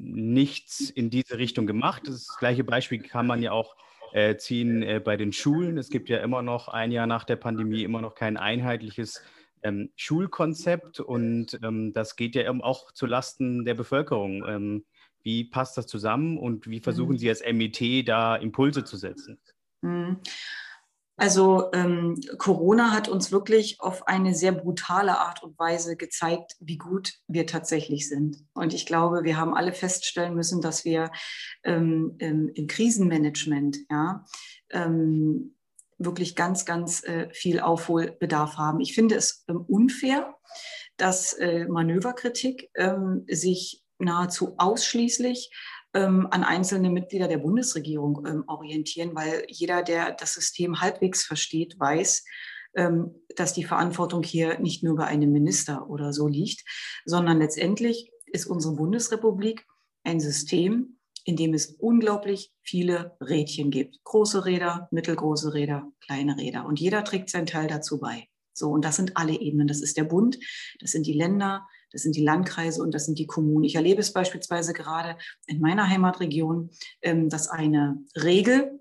nichts 0.00 0.90
in 0.90 1.10
diese 1.10 1.38
Richtung 1.38 1.66
gemacht. 1.66 2.02
Das 2.06 2.36
gleiche 2.38 2.64
Beispiel 2.64 3.00
kann 3.00 3.26
man 3.26 3.42
ja 3.42 3.52
auch 3.52 3.76
äh, 4.12 4.36
ziehen 4.36 4.82
äh, 4.82 5.00
bei 5.04 5.16
den 5.16 5.32
Schulen. 5.32 5.78
Es 5.78 5.90
gibt 5.90 6.08
ja 6.08 6.18
immer 6.18 6.42
noch 6.42 6.68
ein 6.68 6.92
Jahr 6.92 7.06
nach 7.06 7.24
der 7.24 7.36
Pandemie 7.36 7.82
immer 7.82 8.00
noch 8.00 8.14
kein 8.14 8.36
einheitliches 8.36 9.22
ähm, 9.62 9.90
Schulkonzept 9.96 11.00
und 11.00 11.58
ähm, 11.62 11.92
das 11.92 12.16
geht 12.16 12.34
ja 12.34 12.50
auch 12.62 12.92
zu 12.92 13.06
Lasten 13.06 13.64
der 13.64 13.74
Bevölkerung. 13.74 14.44
Ähm, 14.46 14.84
wie 15.22 15.44
passt 15.44 15.76
das 15.76 15.86
zusammen 15.86 16.38
und 16.38 16.68
wie 16.68 16.80
versuchen 16.80 17.12
mhm. 17.12 17.18
Sie 17.18 17.28
als 17.28 17.42
MIT 17.42 18.08
da 18.08 18.36
Impulse 18.36 18.84
zu 18.84 18.96
setzen? 18.96 19.38
Mhm. 19.82 20.20
Also 21.18 21.70
ähm, 21.72 22.20
Corona 22.38 22.92
hat 22.92 23.08
uns 23.08 23.32
wirklich 23.32 23.80
auf 23.80 24.06
eine 24.06 24.36
sehr 24.36 24.52
brutale 24.52 25.18
Art 25.18 25.42
und 25.42 25.58
Weise 25.58 25.96
gezeigt, 25.96 26.56
wie 26.60 26.78
gut 26.78 27.14
wir 27.26 27.44
tatsächlich 27.44 28.08
sind. 28.08 28.36
Und 28.54 28.72
ich 28.72 28.86
glaube, 28.86 29.24
wir 29.24 29.36
haben 29.36 29.52
alle 29.52 29.72
feststellen 29.72 30.34
müssen, 30.34 30.60
dass 30.60 30.84
wir 30.84 31.10
ähm, 31.64 32.14
im, 32.18 32.48
im, 32.54 32.68
Krisenmanagement 32.68 33.78
ja, 33.90 34.24
ähm, 34.70 35.56
wirklich 35.98 36.36
ganz, 36.36 36.64
ganz 36.64 37.02
äh, 37.02 37.28
viel 37.32 37.58
Aufholbedarf 37.58 38.56
haben. 38.56 38.78
Ich 38.78 38.94
finde 38.94 39.16
es 39.16 39.44
ähm, 39.48 39.64
unfair, 39.66 40.36
dass 40.98 41.32
äh, 41.32 41.66
Manöverkritik 41.66 42.70
ähm, 42.76 43.24
sich 43.28 43.82
nahezu 43.98 44.54
ausschließlich 44.58 45.50
ähm, 45.98 46.28
an 46.30 46.44
einzelne 46.44 46.90
Mitglieder 46.90 47.26
der 47.26 47.38
Bundesregierung 47.38 48.24
ähm, 48.26 48.44
orientieren, 48.46 49.14
weil 49.14 49.44
jeder, 49.48 49.82
der 49.82 50.12
das 50.12 50.34
System 50.34 50.80
halbwegs 50.80 51.24
versteht, 51.24 51.78
weiß, 51.78 52.24
ähm, 52.76 53.14
dass 53.34 53.52
die 53.52 53.64
Verantwortung 53.64 54.22
hier 54.22 54.60
nicht 54.60 54.84
nur 54.84 54.96
bei 54.96 55.06
einem 55.06 55.32
Minister 55.32 55.90
oder 55.90 56.12
so 56.12 56.28
liegt, 56.28 56.64
sondern 57.04 57.38
letztendlich 57.38 58.12
ist 58.26 58.46
unsere 58.46 58.76
Bundesrepublik 58.76 59.66
ein 60.04 60.20
System, 60.20 60.98
in 61.24 61.36
dem 61.36 61.52
es 61.52 61.66
unglaublich 61.66 62.52
viele 62.62 63.16
Rädchen 63.20 63.70
gibt. 63.70 63.98
Große 64.04 64.44
Räder, 64.44 64.88
mittelgroße 64.92 65.52
Räder, 65.52 65.90
kleine 66.00 66.36
Räder. 66.36 66.64
Und 66.64 66.78
jeder 66.78 67.02
trägt 67.02 67.28
seinen 67.28 67.46
Teil 67.46 67.66
dazu 67.66 67.98
bei. 67.98 68.28
So, 68.54 68.70
und 68.70 68.84
das 68.84 68.96
sind 68.96 69.16
alle 69.16 69.38
Ebenen. 69.38 69.66
Das 69.66 69.80
ist 69.80 69.96
der 69.96 70.04
Bund, 70.04 70.38
das 70.80 70.92
sind 70.92 71.06
die 71.06 71.12
Länder, 71.12 71.66
das 71.92 72.02
sind 72.02 72.16
die 72.16 72.24
Landkreise 72.24 72.82
und 72.82 72.92
das 72.92 73.06
sind 73.06 73.18
die 73.18 73.26
Kommunen. 73.26 73.64
Ich 73.64 73.74
erlebe 73.74 74.00
es 74.00 74.12
beispielsweise 74.12 74.72
gerade 74.72 75.16
in 75.46 75.60
meiner 75.60 75.88
Heimatregion, 75.88 76.70
ähm, 77.02 77.28
dass 77.28 77.48
eine 77.48 77.98
Regel 78.16 78.80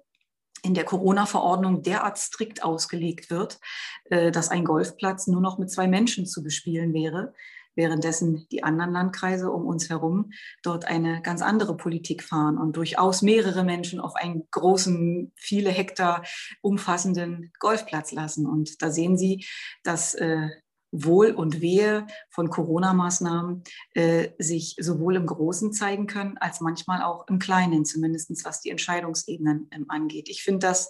in 0.63 0.73
der 0.73 0.85
Corona-Verordnung 0.85 1.83
derart 1.83 2.17
strikt 2.17 2.63
ausgelegt 2.63 3.29
wird, 3.29 3.59
äh, 4.05 4.31
dass 4.31 4.49
ein 4.49 4.65
Golfplatz 4.65 5.27
nur 5.27 5.41
noch 5.41 5.57
mit 5.57 5.71
zwei 5.71 5.87
Menschen 5.87 6.25
zu 6.25 6.43
bespielen 6.43 6.93
wäre, 6.93 7.33
währenddessen 7.75 8.47
die 8.51 8.63
anderen 8.63 8.91
Landkreise 8.91 9.51
um 9.51 9.65
uns 9.65 9.89
herum 9.89 10.31
dort 10.63 10.85
eine 10.85 11.21
ganz 11.21 11.41
andere 11.41 11.77
Politik 11.77 12.23
fahren 12.23 12.57
und 12.57 12.75
durchaus 12.75 13.21
mehrere 13.21 13.63
Menschen 13.63 13.99
auf 13.99 14.15
einen 14.15 14.47
großen, 14.51 15.31
viele 15.35 15.69
Hektar 15.69 16.23
umfassenden 16.61 17.53
Golfplatz 17.59 18.11
lassen. 18.11 18.47
Und 18.47 18.81
da 18.81 18.89
sehen 18.89 19.17
Sie, 19.17 19.45
dass 19.83 20.15
äh, 20.15 20.49
Wohl 20.91 21.31
und 21.31 21.61
Wehe 21.61 22.07
von 22.29 22.49
Corona-Maßnahmen 22.49 23.63
äh, 23.93 24.29
sich 24.39 24.75
sowohl 24.79 25.15
im 25.15 25.25
Großen 25.25 25.73
zeigen 25.73 26.07
können, 26.07 26.37
als 26.37 26.61
manchmal 26.61 27.01
auch 27.03 27.27
im 27.27 27.39
Kleinen, 27.39 27.85
zumindest 27.85 28.45
was 28.45 28.61
die 28.61 28.69
Entscheidungsebenen 28.69 29.69
ähm, 29.71 29.85
angeht. 29.89 30.29
Ich 30.29 30.43
finde 30.43 30.67
das 30.67 30.89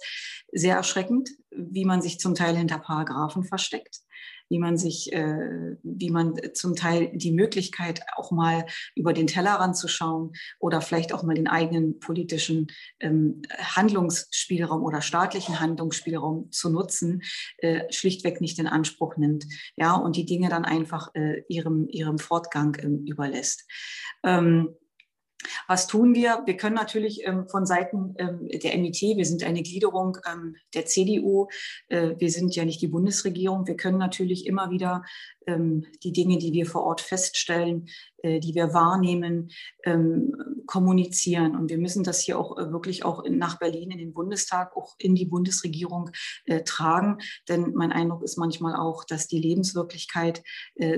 sehr 0.52 0.76
erschreckend, 0.76 1.30
wie 1.50 1.84
man 1.84 2.02
sich 2.02 2.20
zum 2.20 2.34
Teil 2.34 2.56
hinter 2.56 2.78
Paragraphen 2.78 3.44
versteckt 3.44 4.00
wie 4.48 4.58
man 4.58 4.76
sich, 4.76 5.12
äh, 5.12 5.76
wie 5.82 6.10
man 6.10 6.34
zum 6.54 6.74
Teil 6.74 7.10
die 7.14 7.32
Möglichkeit 7.32 8.00
auch 8.16 8.30
mal 8.30 8.66
über 8.94 9.12
den 9.12 9.26
Tellerrand 9.26 9.76
zu 9.76 9.88
schauen 9.88 10.32
oder 10.58 10.80
vielleicht 10.80 11.12
auch 11.12 11.22
mal 11.22 11.34
den 11.34 11.48
eigenen 11.48 11.98
politischen 12.00 12.68
ähm, 13.00 13.42
Handlungsspielraum 13.58 14.82
oder 14.82 15.02
staatlichen 15.02 15.60
Handlungsspielraum 15.60 16.50
zu 16.50 16.70
nutzen, 16.70 17.22
äh, 17.58 17.92
schlichtweg 17.92 18.40
nicht 18.40 18.58
in 18.58 18.66
Anspruch 18.66 19.16
nimmt, 19.16 19.46
ja, 19.76 19.94
und 19.94 20.16
die 20.16 20.26
Dinge 20.26 20.48
dann 20.48 20.64
einfach 20.64 21.14
äh, 21.14 21.42
ihrem, 21.48 21.88
ihrem 21.88 22.18
Fortgang 22.18 22.76
ähm, 22.82 23.04
überlässt. 23.06 23.66
Ähm, 24.24 24.74
was 25.66 25.86
tun 25.86 26.14
wir? 26.14 26.42
Wir 26.46 26.56
können 26.56 26.74
natürlich 26.74 27.26
ähm, 27.26 27.48
von 27.48 27.64
Seiten 27.66 28.14
ähm, 28.18 28.48
der 28.48 28.76
MIT, 28.76 29.00
wir 29.00 29.24
sind 29.24 29.44
eine 29.44 29.62
Gliederung 29.62 30.18
ähm, 30.30 30.56
der 30.74 30.86
CDU, 30.86 31.48
äh, 31.88 32.14
wir 32.18 32.30
sind 32.30 32.54
ja 32.56 32.64
nicht 32.64 32.80
die 32.80 32.88
Bundesregierung, 32.88 33.66
wir 33.66 33.76
können 33.76 33.98
natürlich 33.98 34.46
immer 34.46 34.70
wieder 34.70 35.04
die 35.48 36.12
Dinge, 36.12 36.36
die 36.36 36.52
wir 36.52 36.66
vor 36.66 36.82
Ort 36.82 37.00
feststellen, 37.00 37.88
äh, 38.18 38.38
die 38.38 38.54
wir 38.54 38.74
wahrnehmen, 38.74 39.50
kommunizieren. 40.66 41.56
Und 41.56 41.70
wir 41.70 41.78
müssen 41.78 42.04
das 42.04 42.20
hier 42.20 42.38
auch 42.38 42.58
äh, 42.58 42.70
wirklich 42.70 43.02
auch 43.02 43.24
nach 43.26 43.58
Berlin 43.58 43.90
in 43.90 43.96
den 43.96 44.12
Bundestag, 44.12 44.76
auch 44.76 44.94
in 44.98 45.14
die 45.14 45.24
Bundesregierung 45.24 46.10
tragen. 46.66 47.16
Denn 47.48 47.72
mein 47.72 47.92
Eindruck 47.92 48.22
ist 48.24 48.36
manchmal 48.36 48.76
auch, 48.76 49.04
dass 49.04 49.26
die 49.26 49.40
Lebenswirklichkeit 49.40 50.42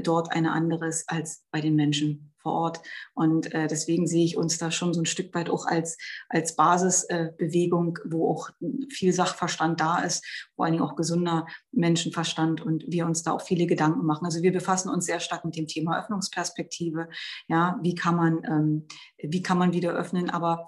dort 0.02 0.32
eine 0.32 0.50
andere 0.50 0.88
ist 0.88 1.08
als 1.08 1.44
bei 1.52 1.60
den 1.60 1.76
Menschen 1.76 2.29
vor 2.40 2.52
Ort. 2.52 2.80
Und 3.14 3.52
äh, 3.54 3.66
deswegen 3.66 4.06
sehe 4.06 4.24
ich 4.24 4.36
uns 4.36 4.58
da 4.58 4.70
schon 4.70 4.94
so 4.94 5.00
ein 5.00 5.06
Stück 5.06 5.34
weit 5.34 5.50
auch 5.50 5.66
als, 5.66 5.96
als 6.28 6.56
Basisbewegung, 6.56 7.98
äh, 7.98 8.10
wo 8.10 8.30
auch 8.30 8.50
viel 8.90 9.12
Sachverstand 9.12 9.80
da 9.80 10.00
ist, 10.00 10.24
vor 10.56 10.64
allen 10.64 10.72
Dingen 10.72 10.84
auch 10.84 10.96
gesunder 10.96 11.46
Menschenverstand 11.72 12.60
und 12.60 12.84
wir 12.86 13.06
uns 13.06 13.22
da 13.22 13.32
auch 13.32 13.42
viele 13.42 13.66
Gedanken 13.66 14.04
machen. 14.04 14.24
Also 14.24 14.42
wir 14.42 14.52
befassen 14.52 14.88
uns 14.88 15.06
sehr 15.06 15.20
stark 15.20 15.44
mit 15.44 15.56
dem 15.56 15.66
Thema 15.66 15.98
Öffnungsperspektive. 15.98 17.08
Ja, 17.48 17.78
wie 17.82 17.94
kann 17.94 18.16
man, 18.16 18.44
ähm, 18.44 18.86
wie 19.18 19.42
kann 19.42 19.58
man 19.58 19.72
wieder 19.72 19.92
öffnen? 19.92 20.30
Aber 20.30 20.66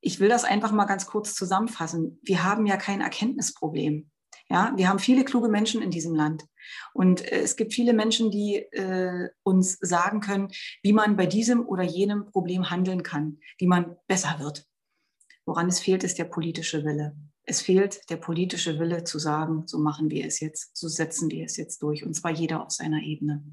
ich 0.00 0.20
will 0.20 0.28
das 0.28 0.44
einfach 0.44 0.72
mal 0.72 0.84
ganz 0.84 1.06
kurz 1.06 1.34
zusammenfassen. 1.34 2.20
Wir 2.22 2.44
haben 2.44 2.66
ja 2.66 2.76
kein 2.76 3.00
Erkenntnisproblem. 3.00 4.10
Ja, 4.48 4.72
wir 4.76 4.88
haben 4.88 4.98
viele 4.98 5.24
kluge 5.24 5.48
Menschen 5.48 5.82
in 5.82 5.90
diesem 5.90 6.14
Land. 6.14 6.44
Und 6.94 7.20
äh, 7.20 7.40
es 7.40 7.56
gibt 7.56 7.74
viele 7.74 7.92
Menschen, 7.92 8.30
die 8.30 8.56
äh, 8.56 9.28
uns 9.42 9.78
sagen 9.80 10.20
können, 10.20 10.48
wie 10.82 10.92
man 10.92 11.16
bei 11.16 11.26
diesem 11.26 11.66
oder 11.66 11.82
jenem 11.82 12.26
Problem 12.26 12.70
handeln 12.70 13.02
kann, 13.02 13.38
wie 13.58 13.66
man 13.66 13.96
besser 14.06 14.36
wird. 14.38 14.66
Woran 15.44 15.68
es 15.68 15.80
fehlt, 15.80 16.04
ist 16.04 16.18
der 16.18 16.24
politische 16.24 16.84
Wille. 16.84 17.16
Es 17.44 17.62
fehlt 17.62 18.10
der 18.10 18.16
politische 18.16 18.78
Wille 18.80 19.04
zu 19.04 19.18
sagen, 19.18 19.64
so 19.66 19.78
machen 19.78 20.10
wir 20.10 20.26
es 20.26 20.40
jetzt, 20.40 20.76
so 20.76 20.88
setzen 20.88 21.30
wir 21.30 21.44
es 21.44 21.56
jetzt 21.56 21.82
durch, 21.82 22.04
und 22.04 22.14
zwar 22.14 22.32
jeder 22.32 22.64
auf 22.64 22.72
seiner 22.72 23.02
Ebene. 23.02 23.44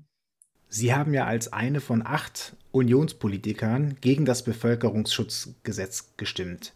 Sie 0.69 0.91
haben 0.91 1.13
ja 1.13 1.25
als 1.25 1.53
eine 1.53 1.82
von 1.82 2.03
acht 2.03 2.56
Unionspolitikern 2.71 3.97
gegen 4.01 4.25
das 4.25 4.43
Bevölkerungsschutzgesetz 4.43 6.13
gestimmt. 6.17 6.73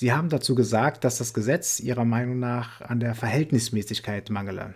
Sie 0.00 0.14
haben 0.14 0.30
dazu 0.30 0.54
gesagt, 0.54 1.04
dass 1.04 1.18
das 1.18 1.34
Gesetz 1.34 1.78
Ihrer 1.78 2.06
Meinung 2.06 2.38
nach 2.38 2.80
an 2.80 3.00
der 3.00 3.14
Verhältnismäßigkeit 3.14 4.30
mangele. 4.30 4.72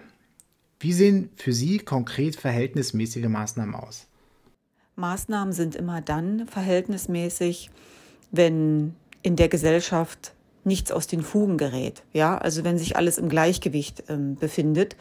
Wie 0.78 0.92
sehen 0.92 1.30
für 1.34 1.54
Sie 1.54 1.78
konkret 1.78 2.36
verhältnismäßige 2.36 3.28
Maßnahmen 3.28 3.74
aus? 3.74 4.06
Maßnahmen 4.96 5.54
sind 5.54 5.76
immer 5.76 6.02
dann 6.02 6.46
verhältnismäßig, 6.46 7.70
wenn 8.32 8.94
in 9.22 9.36
der 9.36 9.48
Gesellschaft 9.48 10.34
nichts 10.62 10.92
aus 10.92 11.06
den 11.06 11.22
Fugen 11.22 11.56
gerät. 11.56 12.02
Ja, 12.12 12.36
also 12.36 12.62
wenn 12.62 12.76
sich 12.76 12.98
alles 12.98 13.16
im 13.16 13.30
Gleichgewicht 13.30 14.04
ähm, 14.10 14.36
befindet. 14.36 14.94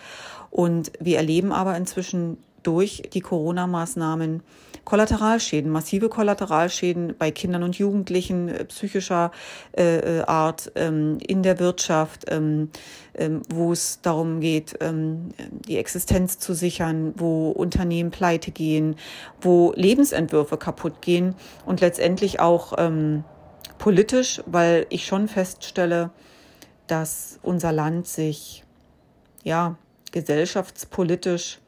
Und 0.52 0.94
wir 1.02 1.18
erleben 1.18 1.52
aber 1.52 1.76
inzwischen 1.76 2.38
durch 2.64 3.04
die 3.14 3.22
Corona-Maßnahmen 3.22 4.42
Kollateralschäden, 4.86 5.72
massive 5.72 6.10
Kollateralschäden 6.10 7.16
bei 7.18 7.32
Kindern 7.32 7.64
und 7.64 7.78
Jugendlichen 7.78 8.50
äh, 8.50 8.66
psychischer 8.66 9.32
äh, 9.78 10.20
äh, 10.20 10.22
Art 10.24 10.72
ähm, 10.76 11.20
in 11.26 11.42
der 11.42 11.60
Wirtschaft, 11.60 12.26
ähm, 12.28 12.70
ähm, 13.16 13.42
wo 13.50 13.72
es 13.72 14.02
darum 14.02 14.42
geht, 14.42 14.76
ähm, 14.82 15.30
die 15.68 15.78
Existenz 15.78 16.38
zu 16.40 16.54
sichern, 16.54 17.14
wo 17.16 17.52
Unternehmen 17.52 18.12
pleite 18.12 18.52
gehen, 18.52 18.98
wo 19.42 19.72
Lebensentwürfe 19.76 20.58
kaputt 20.58 21.02
gehen 21.02 21.36
und 21.66 21.80
letztendlich 21.80 22.42
auch 22.42 22.74
ähm, 22.78 23.24
politisch, 23.78 24.42
weil 24.46 24.86
ich 24.90 25.06
schon 25.06 25.30
feststelle, 25.30 26.12
dass 26.88 27.40
unser 27.42 27.72
Land 27.72 28.08
sich 28.08 28.66
ja 29.44 29.78
gesellschaftspolitisch 30.12 31.60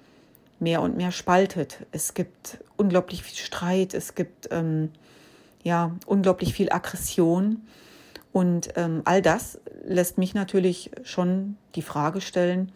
mehr 0.66 0.82
und 0.82 0.98
mehr 0.98 1.12
spaltet. 1.12 1.86
Es 1.92 2.16
gibt 2.16 2.58
unglaublich 2.76 3.22
viel 3.22 3.38
Streit, 3.38 3.94
es 3.94 4.16
gibt 4.16 4.50
ähm, 4.50 4.90
ja 5.64 5.92
unglaublich 6.08 6.56
viel 6.56 6.72
Aggression. 6.72 7.62
Und 8.34 8.70
ähm, 8.76 9.04
all 9.06 9.22
das 9.22 9.60
lässt 9.86 10.18
mich 10.18 10.34
natürlich 10.34 10.90
schon 11.04 11.56
die 11.76 11.84
Frage 11.84 12.20
stellen, 12.20 12.72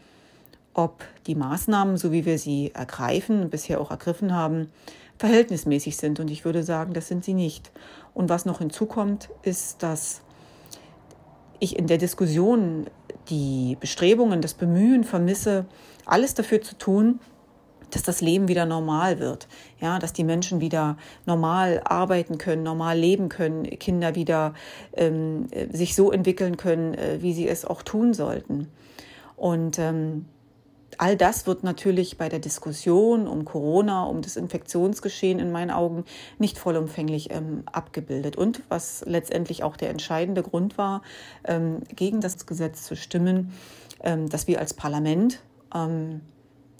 ob 0.76 1.04
die 1.26 1.34
Maßnahmen, 1.34 1.98
so 1.98 2.12
wie 2.12 2.26
wir 2.26 2.38
sie 2.38 2.72
ergreifen, 2.76 3.50
bisher 3.50 3.82
auch 3.82 3.90
ergriffen 3.90 4.36
haben, 4.36 4.72
verhältnismäßig 5.18 5.98
sind. 5.98 6.20
Und 6.20 6.30
ich 6.30 6.46
würde 6.46 6.62
sagen, 6.62 6.94
das 6.94 7.08
sind 7.08 7.26
sie 7.26 7.34
nicht. 7.34 7.72
Und 8.14 8.30
was 8.30 8.46
noch 8.46 8.60
hinzukommt, 8.60 9.30
ist, 9.42 9.82
dass 9.82 10.22
ich 11.58 11.76
in 11.76 11.88
der 11.88 11.98
Diskussion 11.98 12.86
die 13.30 13.78
Bestrebungen, 13.80 14.42
das 14.42 14.54
Bemühen 14.54 15.04
vermisse, 15.04 15.66
alles 16.06 16.36
dafür 16.36 16.62
zu 16.62 16.78
tun, 16.78 17.20
dass 17.92 18.04
das 18.04 18.22
Leben 18.22 18.48
wieder 18.48 18.66
normal 18.66 19.20
wird, 19.20 19.48
ja, 19.80 20.00
dass 20.00 20.14
die 20.14 20.24
Menschen 20.24 20.62
wieder 20.62 20.98
normal 21.26 21.82
arbeiten 21.84 22.38
können, 22.38 22.64
normal 22.64 22.98
leben 22.98 23.30
können, 23.30 23.64
Kinder 23.64 24.16
wieder 24.16 24.54
ähm, 24.94 25.48
sich 25.72 25.96
so 25.96 26.12
entwickeln 26.12 26.58
können, 26.58 26.94
äh, 26.94 27.22
wie 27.22 27.34
sie 27.34 27.48
es 27.48 27.66
auch 27.66 27.82
tun 27.82 28.14
sollten. 28.14 28.68
Und 29.36 29.80
ähm, 29.80 30.26
all 30.98 31.16
das 31.16 31.48
wird 31.48 31.64
natürlich 31.64 32.18
bei 32.18 32.30
der 32.30 32.40
Diskussion 32.40 33.28
um 33.28 33.46
Corona, 33.46 34.04
um 34.04 34.22
das 34.22 34.36
Infektionsgeschehen 34.36 35.40
in 35.40 35.52
meinen 35.52 35.72
Augen 35.72 36.04
nicht 36.38 36.58
vollumfänglich 36.58 37.32
ähm, 37.32 37.64
abgebildet. 37.72 38.36
Und 38.36 38.64
was 38.70 39.04
letztendlich 39.06 39.64
auch 39.64 39.78
der 39.78 39.90
entscheidende 39.90 40.44
Grund 40.44 40.78
war, 40.78 41.02
ähm, 41.46 41.82
gegen 41.96 42.20
das 42.22 42.46
Gesetz 42.46 42.84
zu 42.84 42.96
stimmen, 42.96 43.54
ähm, 44.04 44.30
dass 44.30 44.48
wir 44.48 44.60
als 44.60 44.74
Parlament 44.74 45.40
ähm, 45.74 46.22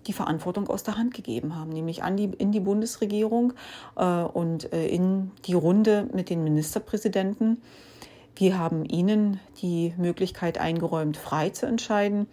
die 0.08 0.14
Verantwortung 0.14 0.68
aus 0.68 0.84
der 0.84 0.98
Hand 0.98 1.14
gegeben 1.14 1.56
haben, 1.56 1.70
nämlich 1.70 2.04
an 2.04 2.18
die, 2.18 2.26
in 2.26 2.52
die 2.52 2.60
Bundesregierung 2.60 3.54
äh, 3.96 4.04
und 4.06 4.72
äh, 4.74 4.88
in 4.88 5.32
die 5.46 5.54
Runde 5.54 6.08
mit 6.14 6.30
den 6.30 6.44
Ministerpräsidenten. 6.44 7.62
Wir 8.36 8.58
haben 8.58 8.86
ihnen 8.86 9.40
die 9.62 9.94
Möglichkeit 9.98 10.58
eingeräumt, 10.58 11.18
frei 11.18 11.50
zu 11.50 11.66
entscheiden, 11.66 12.28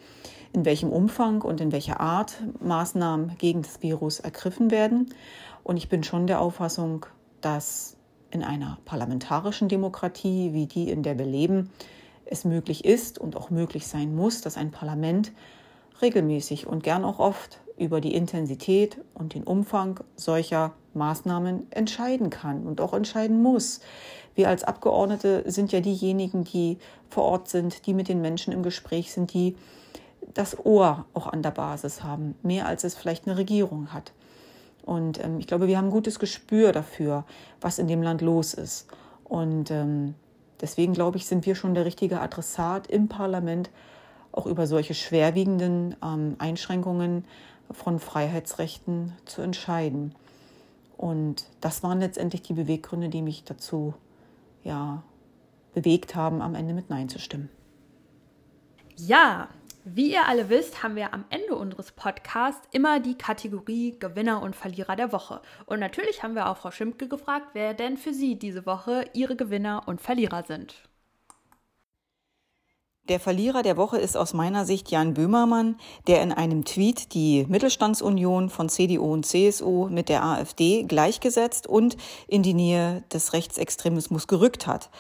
in 0.53 0.65
welchem 0.65 0.91
Umfang 0.91 1.43
und 1.43 1.61
in 1.61 1.73
welcher 1.73 2.01
Art 2.01 2.37
Maßnahmen 2.61 3.37
gegen 3.39 3.63
das 3.63 3.83
Virus 3.83 4.21
ergriffen 4.21 4.71
werden. 4.71 5.13
Und 5.65 5.77
ich 5.77 5.89
bin 5.89 6.05
schon 6.05 6.27
der 6.27 6.41
Auffassung, 6.41 7.07
dass 7.41 7.97
in 8.31 8.43
einer 8.43 8.79
parlamentarischen 8.85 9.69
Demokratie 9.69 10.53
wie 10.53 10.67
die, 10.67 10.91
in 10.91 11.03
der 11.03 11.19
wir 11.19 11.27
leben, 11.27 11.71
es 12.25 12.45
möglich 12.45 12.85
ist 12.85 13.19
und 13.19 13.37
auch 13.37 13.51
möglich 13.51 13.87
sein 13.87 14.15
muss, 14.15 14.41
dass 14.41 14.57
ein 14.57 14.71
Parlament 14.71 15.33
regelmäßig 16.03 16.67
und 16.67 16.83
gern 16.83 17.05
auch 17.05 17.19
oft 17.19 17.61
über 17.77 18.01
die 18.01 18.15
Intensität 18.15 18.99
und 19.15 19.35
den 19.35 19.45
Umfang 19.45 20.01
solcher 20.17 20.73
Maßnahmen 20.95 21.71
entscheiden 21.71 22.31
kann 22.31 22.67
und 22.67 22.81
auch 22.81 22.95
entscheiden 22.95 23.43
muss. 23.43 23.81
Wir 24.35 24.49
als 24.49 24.65
Abgeordnete 24.65 25.45
sind 25.51 25.73
ja 25.73 25.81
diejenigen, 25.81 26.45
die 26.45 26.79
vor 27.11 27.25
Ort 27.25 27.49
sind, 27.49 27.87
die 27.87 27.95
mit 27.95 28.09
den 28.09 28.21
Menschen 28.21 28.53
im 28.53 28.63
Gespräch 28.63 29.13
sind, 29.13 29.33
die 29.33 29.57
das 30.35 30.65
Ohr 30.65 31.07
auch 31.15 31.27
an 31.27 31.43
der 31.43 31.51
Basis 31.51 32.03
haben, 32.03 32.35
mehr 32.43 32.67
als 32.67 32.85
es 32.85 32.95
vielleicht 32.95 33.27
eine 33.27 33.37
Regierung 33.37 33.93
hat. 33.93 34.13
Und 34.85 35.23
ähm, 35.23 35.39
ich 35.39 35.47
glaube, 35.47 35.67
wir 35.67 35.79
haben 35.79 35.87
ein 35.87 35.91
gutes 35.91 36.19
Gespür 36.19 36.73
dafür, 36.73 37.25
was 37.61 37.79
in 37.79 37.89
dem 37.89 38.03
Land 38.03 38.21
los 38.21 38.55
ist. 38.55 38.87
Und 39.25 39.71
ähm, 39.71 40.15
deswegen 40.61 40.93
glaube 40.93 41.17
ich, 41.17 41.27
sind 41.27 41.47
wir 41.47 41.55
schon 41.55 41.75
der 41.75 41.85
richtige 41.85 42.21
Adressat 42.21 42.87
im 42.87 43.09
Parlament, 43.09 43.71
auch 44.37 44.47
über 44.47 44.67
solche 44.67 44.95
schwerwiegenden 44.95 45.97
ähm, 46.03 46.37
Einschränkungen 46.39 47.25
von 47.71 47.99
Freiheitsrechten 47.99 49.13
zu 49.25 49.43
entscheiden. 49.43 50.15
Und 50.97 51.47
das 51.61 51.83
waren 51.83 52.01
letztendlich 52.01 52.43
die 52.43 52.53
Beweggründe, 52.53 53.09
die 53.09 53.23
mich 53.23 53.45
dazu 53.45 53.95
ja, 54.63 55.03
bewegt 55.75 56.15
haben, 56.15 56.43
am 56.43 56.55
Ende 56.55 56.75
mit 56.75 56.91
Nein 56.91 57.09
zu 57.09 57.19
stimmen. 57.19 57.51
Ja, 58.97 59.49
wie 59.85 60.13
ihr 60.13 60.27
alle 60.27 60.49
wisst, 60.49 60.83
haben 60.83 60.97
wir 60.97 61.15
am 61.15 61.25
Ende 61.31 61.55
unseres 61.55 61.93
Podcasts 61.93 62.67
immer 62.73 62.99
die 62.99 63.17
Kategorie 63.17 63.97
Gewinner 63.99 64.43
und 64.43 64.57
Verlierer 64.57 64.97
der 64.97 65.13
Woche. 65.13 65.41
Und 65.67 65.81
natürlich 65.81 66.23
haben 66.23 66.35
wir 66.35 66.49
auch 66.49 66.57
Frau 66.57 66.71
Schimpke 66.71 67.09
gefragt, 67.09 67.51
wer 67.53 67.73
denn 67.75 67.97
für 67.97 68.13
sie 68.13 68.37
diese 68.37 68.67
Woche 68.67 69.05
ihre 69.13 69.37
Gewinner 69.37 69.83
und 69.87 70.01
Verlierer 70.01 70.45
sind. 70.45 70.75
Der 73.09 73.21
Verlierer 73.21 73.63
der 73.63 73.77
Woche 73.77 73.99
ist 73.99 74.17
aus 74.17 74.35
meiner 74.35 74.65
Sicht 74.65 74.91
Jan 74.91 75.15
Böhmermann, 75.15 75.77
der 76.09 76.23
in 76.23 76.33
einem 76.33 76.65
Tweet 76.65 77.15
die 77.15 77.47
Mittelstandsunion 77.49 78.51
von 78.51 78.69
CDU 78.69 79.13
und 79.13 79.25
CSU 79.25 79.87
mit 79.89 80.09
der 80.09 80.25
AfD 80.25 80.83
gleichgesetzt 80.83 81.69
und 81.69 81.97
in 82.27 82.43
die 82.43 82.55
Nähe 82.55 83.05
des 83.13 83.33
Rechtsextremismus 83.33 84.27
gerückt 84.27 84.67
hat. 84.67 84.91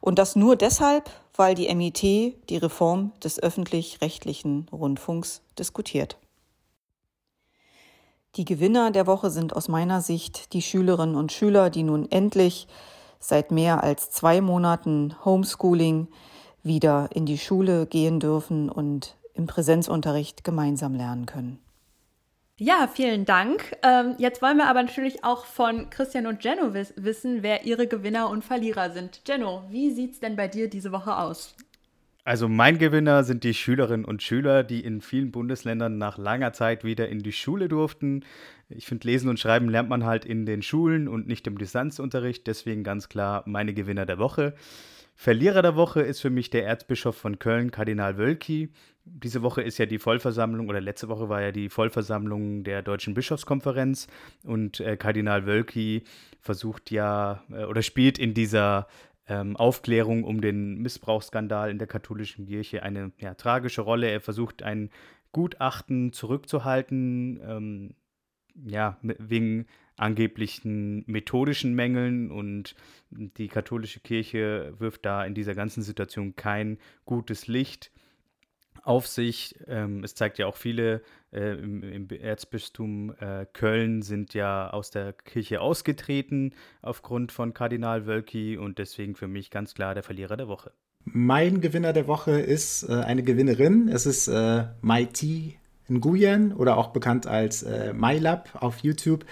Und 0.00 0.18
das 0.18 0.34
nur 0.34 0.56
deshalb, 0.56 1.08
weil 1.36 1.54
die 1.54 1.72
MIT 1.72 2.02
die 2.02 2.56
Reform 2.56 3.12
des 3.22 3.40
öffentlich-rechtlichen 3.40 4.66
Rundfunks 4.72 5.42
diskutiert. 5.56 6.18
Die 8.34 8.44
Gewinner 8.44 8.90
der 8.90 9.06
Woche 9.06 9.30
sind 9.30 9.54
aus 9.54 9.68
meiner 9.68 10.00
Sicht 10.00 10.52
die 10.52 10.62
Schülerinnen 10.62 11.14
und 11.14 11.30
Schüler, 11.30 11.70
die 11.70 11.84
nun 11.84 12.10
endlich 12.10 12.66
seit 13.20 13.52
mehr 13.52 13.84
als 13.84 14.10
zwei 14.10 14.40
Monaten 14.40 15.14
Homeschooling 15.24 16.08
wieder 16.62 17.10
in 17.12 17.26
die 17.26 17.38
Schule 17.38 17.86
gehen 17.86 18.20
dürfen 18.20 18.68
und 18.68 19.16
im 19.34 19.46
Präsenzunterricht 19.46 20.44
gemeinsam 20.44 20.94
lernen 20.94 21.26
können. 21.26 21.58
Ja, 22.58 22.88
vielen 22.92 23.24
Dank. 23.24 23.76
Ähm, 23.82 24.14
jetzt 24.18 24.40
wollen 24.42 24.58
wir 24.58 24.68
aber 24.68 24.82
natürlich 24.82 25.24
auch 25.24 25.46
von 25.46 25.90
Christian 25.90 26.26
und 26.26 26.44
Jenno 26.44 26.74
wiss 26.74 26.92
wissen, 26.96 27.42
wer 27.42 27.64
ihre 27.64 27.88
Gewinner 27.88 28.28
und 28.28 28.44
Verlierer 28.44 28.90
sind. 28.90 29.22
Jenno, 29.26 29.64
wie 29.70 29.90
sieht 29.90 30.12
es 30.12 30.20
denn 30.20 30.36
bei 30.36 30.48
dir 30.48 30.68
diese 30.68 30.92
Woche 30.92 31.16
aus? 31.16 31.56
Also 32.24 32.48
mein 32.48 32.78
Gewinner 32.78 33.24
sind 33.24 33.42
die 33.42 33.54
Schülerinnen 33.54 34.04
und 34.04 34.22
Schüler, 34.22 34.62
die 34.62 34.84
in 34.84 35.00
vielen 35.00 35.32
Bundesländern 35.32 35.98
nach 35.98 36.18
langer 36.18 36.52
Zeit 36.52 36.84
wieder 36.84 37.08
in 37.08 37.24
die 37.24 37.32
Schule 37.32 37.66
durften. 37.66 38.24
Ich 38.68 38.86
finde, 38.86 39.08
Lesen 39.08 39.28
und 39.28 39.40
Schreiben 39.40 39.68
lernt 39.68 39.88
man 39.88 40.04
halt 40.04 40.24
in 40.24 40.46
den 40.46 40.62
Schulen 40.62 41.08
und 41.08 41.26
nicht 41.26 41.48
im 41.48 41.58
Distanzunterricht. 41.58 42.46
Deswegen 42.46 42.84
ganz 42.84 43.08
klar 43.08 43.42
meine 43.46 43.74
Gewinner 43.74 44.06
der 44.06 44.18
Woche. 44.18 44.54
Verlierer 45.14 45.62
der 45.62 45.76
Woche 45.76 46.00
ist 46.00 46.20
für 46.20 46.30
mich 46.30 46.50
der 46.50 46.66
Erzbischof 46.66 47.16
von 47.16 47.38
Köln, 47.38 47.70
Kardinal 47.70 48.18
Wölki. 48.18 48.70
Diese 49.04 49.42
Woche 49.42 49.62
ist 49.62 49.78
ja 49.78 49.86
die 49.86 49.98
Vollversammlung 49.98 50.68
oder 50.68 50.80
letzte 50.80 51.08
Woche 51.08 51.28
war 51.28 51.42
ja 51.42 51.52
die 51.52 51.68
Vollversammlung 51.68 52.64
der 52.64 52.82
Deutschen 52.82 53.14
Bischofskonferenz 53.14 54.06
und 54.44 54.80
äh, 54.80 54.96
Kardinal 54.96 55.46
Wölki 55.46 56.04
versucht 56.40 56.90
ja 56.90 57.42
äh, 57.50 57.64
oder 57.64 57.82
spielt 57.82 58.18
in 58.18 58.32
dieser 58.32 58.86
ähm, 59.26 59.56
Aufklärung 59.56 60.24
um 60.24 60.40
den 60.40 60.78
Missbrauchsskandal 60.78 61.70
in 61.70 61.78
der 61.78 61.88
katholischen 61.88 62.46
Kirche 62.46 62.82
eine 62.82 63.12
ja, 63.18 63.34
tragische 63.34 63.82
Rolle. 63.82 64.08
Er 64.08 64.20
versucht 64.20 64.62
ein 64.62 64.90
Gutachten 65.32 66.12
zurückzuhalten, 66.12 67.40
ähm, 67.44 67.94
ja, 68.64 68.98
wegen 69.02 69.66
angeblichen 69.96 71.04
methodischen 71.06 71.74
Mängeln 71.74 72.30
und 72.30 72.74
die 73.10 73.48
katholische 73.48 74.00
Kirche 74.00 74.74
wirft 74.78 75.04
da 75.04 75.24
in 75.24 75.34
dieser 75.34 75.54
ganzen 75.54 75.82
Situation 75.82 76.34
kein 76.34 76.78
gutes 77.04 77.46
Licht 77.46 77.90
auf 78.82 79.06
sich. 79.06 79.54
Ähm, 79.66 80.02
es 80.02 80.14
zeigt 80.14 80.38
ja 80.38 80.46
auch 80.46 80.56
viele 80.56 81.02
äh, 81.32 81.52
im, 81.54 81.82
im, 81.82 82.08
Erzbistum 82.08 83.14
äh, 83.20 83.46
Köln 83.52 84.02
sind 84.02 84.34
ja 84.34 84.70
aus 84.70 84.90
der 84.90 85.12
Kirche 85.12 85.60
ausgetreten 85.60 86.54
aufgrund 86.80 87.32
von 87.32 87.54
Kardinal 87.54 88.06
Wölki 88.06 88.56
und 88.56 88.78
deswegen 88.78 89.14
für 89.14 89.28
mich 89.28 89.50
ganz 89.50 89.74
klar 89.74 89.94
der 89.94 90.02
Verlierer 90.02 90.36
der 90.36 90.48
Woche. 90.48 90.72
Mein 91.04 91.60
Gewinner 91.60 91.92
der 91.92 92.06
Woche 92.06 92.40
ist 92.40 92.84
äh, 92.88 92.92
eine 92.92 93.22
Gewinnerin. 93.22 93.88
Es 93.88 94.06
ist 94.06 94.28
äh, 94.28 94.64
Maiti 94.80 95.58
Nguyen 95.94 96.52
oder 96.52 96.76
auch 96.76 96.88
bekannt 96.88 97.26
als 97.26 97.62
äh, 97.62 97.92
MyLab 97.92 98.50
auf 98.60 98.78
YouTube. 98.78 99.24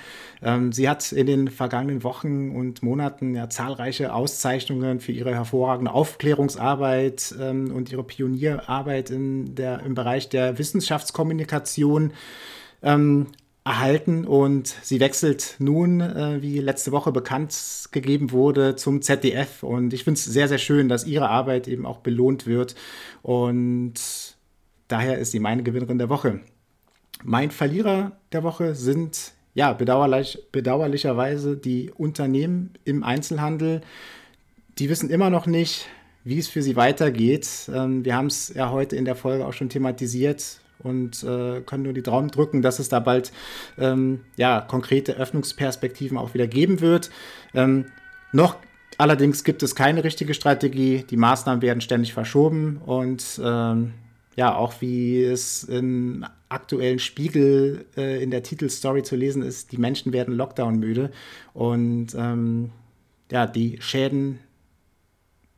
Ähm, 0.43 0.73
sie 0.73 0.89
hat 0.89 1.13
in 1.13 1.27
den 1.27 1.49
vergangenen 1.49 2.03
Wochen 2.03 2.51
und 2.51 2.83
Monaten 2.83 3.35
ja 3.35 3.49
zahlreiche 3.49 4.15
Auszeichnungen 4.15 5.01
für 5.01 5.13
ihre 5.13 5.35
hervorragende 5.35 5.93
Aufklärungsarbeit 5.93 7.35
ähm, 7.41 7.73
und 7.75 7.91
ihre 7.91 8.05
Pionierarbeit 8.05 9.11
in 9.11 9.55
der, 9.55 9.81
im 9.81 9.95
Bereich 9.95 10.29
der 10.29 10.59
Wissenschaftskommunikation 10.59 12.13
ähm, 12.83 13.27
erhalten 13.65 14.25
und 14.25 14.69
sie 14.83 15.01
wechselt 15.01 15.57
nun, 15.59 16.01
äh, 16.01 16.41
wie 16.41 16.59
letzte 16.59 16.93
Woche 16.93 17.13
bekannt 17.13 17.89
gegeben 17.93 18.31
wurde, 18.33 18.75
zum 18.77 19.03
ZDF 19.03 19.63
und 19.63 19.93
ich 19.93 20.05
finde 20.05 20.19
es 20.19 20.25
sehr, 20.25 20.49
sehr 20.49 20.59
schön, 20.59 20.89
dass 20.89 21.07
ihre 21.07 21.29
Arbeit 21.29 21.69
eben 21.69 21.85
auch 21.85 21.99
belohnt 21.99 22.47
wird 22.47 22.75
und 23.23 24.01
Daher 24.91 25.19
ist 25.19 25.31
sie 25.31 25.39
meine 25.39 25.63
Gewinnerin 25.63 25.99
der 25.99 26.09
Woche. 26.09 26.41
Mein 27.23 27.51
Verlierer 27.51 28.13
der 28.33 28.43
Woche 28.43 28.75
sind 28.75 29.33
ja 29.55 29.73
bedauerlich, 29.73 30.39
bedauerlicherweise 30.53 31.57
die 31.57 31.91
Unternehmen 31.91 32.73
im 32.85 33.03
Einzelhandel. 33.03 33.83
Die 34.79 34.89
wissen 34.89 35.11
immer 35.11 35.29
noch 35.29 35.47
nicht, 35.47 35.87
wie 36.25 36.39
es 36.39 36.49
für 36.49 36.63
sie 36.63 36.77
weitergeht. 36.77 37.71
Ähm, 37.75 38.05
wir 38.05 38.17
haben 38.17 38.27
es 38.27 38.53
ja 38.55 38.71
heute 38.71 38.97
in 38.97 39.05
der 39.05 39.17
Folge 39.17 39.47
auch 39.47 39.53
schon 39.53 39.69
thematisiert 39.69 40.61
und 40.79 41.23
äh, 41.25 41.61
können 41.61 41.83
nur 41.83 41.93
die 41.93 42.03
Daumen 42.03 42.29
drücken, 42.29 42.63
dass 42.63 42.79
es 42.79 42.89
da 42.89 43.01
bald 43.01 43.33
ähm, 43.79 44.21
ja, 44.37 44.61
konkrete 44.61 45.17
Öffnungsperspektiven 45.17 46.17
auch 46.17 46.33
wieder 46.33 46.47
geben 46.47 46.81
wird. 46.81 47.11
Ähm, 47.55 47.87
noch 48.33 48.57
allerdings 48.97 49.45
gibt 49.45 49.63
es 49.63 49.75
keine 49.75 50.05
richtige 50.05 50.33
Strategie. 50.33 51.05
Die 51.09 51.17
Maßnahmen 51.17 51.61
werden 51.61 51.81
ständig 51.81 52.15
verschoben 52.15 52.79
und 52.79 53.41
ja, 54.41 54.55
auch 54.55 54.81
wie 54.81 55.23
es 55.23 55.65
im 55.65 56.25
aktuellen 56.49 56.99
Spiegel 56.99 57.85
äh, 57.95 58.23
in 58.23 58.31
der 58.31 58.43
Titelstory 58.43 59.03
zu 59.03 59.15
lesen 59.15 59.43
ist, 59.43 59.71
die 59.71 59.77
Menschen 59.77 60.15
werden 60.15 60.35
Lockdown 60.35 60.79
müde. 60.79 61.11
Und 61.53 62.15
ähm, 62.15 62.73
ja, 63.31 63.47
die 63.47 63.77
Schäden 63.83 64.39